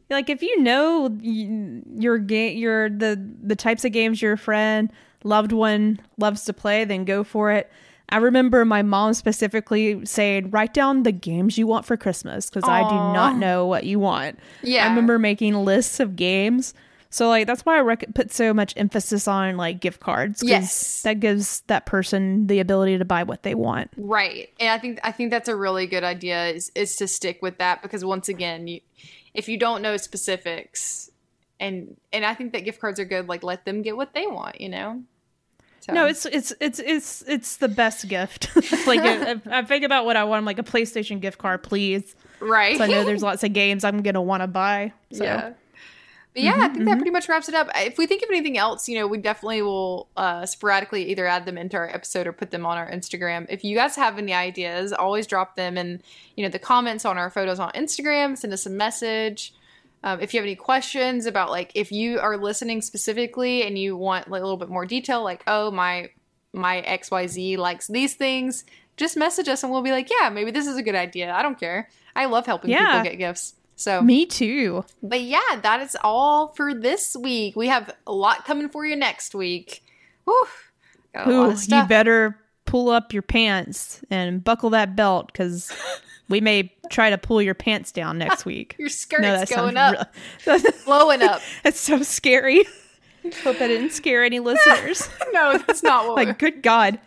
[0.09, 4.91] like if you know your game your the the types of games your friend
[5.23, 7.71] loved one loves to play then go for it
[8.11, 12.67] i remember my mom specifically saying write down the games you want for christmas because
[12.67, 16.73] i do not know what you want yeah, i remember making lists of games
[17.13, 20.41] So like that's why I rec- put so much emphasis on like gift cards.
[20.41, 21.01] Yes.
[21.01, 23.91] that gives that person the ability to buy what they want.
[23.97, 24.49] Right.
[24.61, 27.57] And I think I think that's a really good idea is is to stick with
[27.57, 28.79] that because once again, you
[29.33, 31.11] if you don't know specifics
[31.59, 34.25] and and I think that gift cards are good, like let them get what they
[34.25, 35.03] want, you know?
[35.81, 38.55] So, No, it's it's it's it's it's the best gift.
[38.55, 41.63] like if, if I think about what I want, I'm like a PlayStation gift card,
[41.63, 42.15] please.
[42.39, 42.77] right.
[42.77, 44.93] So I know there's lots of games I'm gonna want to buy.
[45.11, 45.53] So Yeah.
[46.33, 47.67] But yeah, I think that pretty much wraps it up.
[47.75, 51.45] If we think of anything else, you know, we definitely will uh, sporadically either add
[51.45, 53.47] them into our episode or put them on our Instagram.
[53.49, 56.01] If you guys have any ideas, always drop them in,
[56.37, 58.37] you know, the comments on our photos on Instagram.
[58.37, 59.53] Send us a message.
[60.03, 63.95] Um, if you have any questions about like if you are listening specifically and you
[63.95, 66.09] want like, a little bit more detail, like oh my
[66.53, 68.65] my XYZ likes these things,
[68.97, 71.31] just message us and we'll be like, yeah, maybe this is a good idea.
[71.31, 71.89] I don't care.
[72.15, 72.97] I love helping Yeah.
[72.97, 73.53] people get gifts.
[73.75, 74.85] So me too.
[75.01, 77.55] but yeah, that is all for this week.
[77.55, 79.83] We have a lot coming for you next week.
[80.25, 80.45] Whew,
[81.15, 85.71] got a lot Ooh, you better pull up your pants and buckle that belt because
[86.31, 88.75] we may try to pull your pants down next week.
[88.79, 90.13] Your skirt's going up,
[90.47, 91.41] real- blowing up.
[91.63, 92.65] That's so scary.
[93.43, 95.07] Hope I didn't scare any listeners.
[95.31, 96.99] No, that's not what like, good God.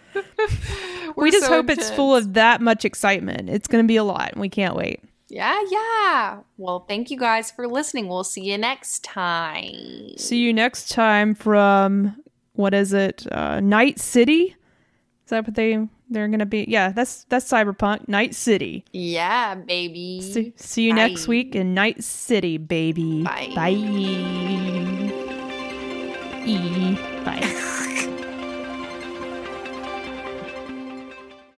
[1.17, 3.51] we're, just so hope it's full of that much excitement.
[3.51, 5.01] It's going to be a lot, and we can't wait.
[5.29, 6.39] Yeah, yeah.
[6.57, 8.07] Well, thank you guys for listening.
[8.07, 10.17] We'll see you next time.
[10.17, 12.15] See you next time from
[12.53, 13.27] what is it?
[13.33, 14.55] Uh, Night City.
[15.25, 16.65] Is that what they they're going to be?
[16.69, 18.85] Yeah, that's that's Cyberpunk Night City.
[18.93, 20.21] Yeah, baby.
[20.21, 23.23] See, see you next week in Night City, baby.
[23.23, 23.53] Bye.
[23.55, 23.71] Bye.
[26.47, 26.95] E.
[27.25, 27.51] Bye.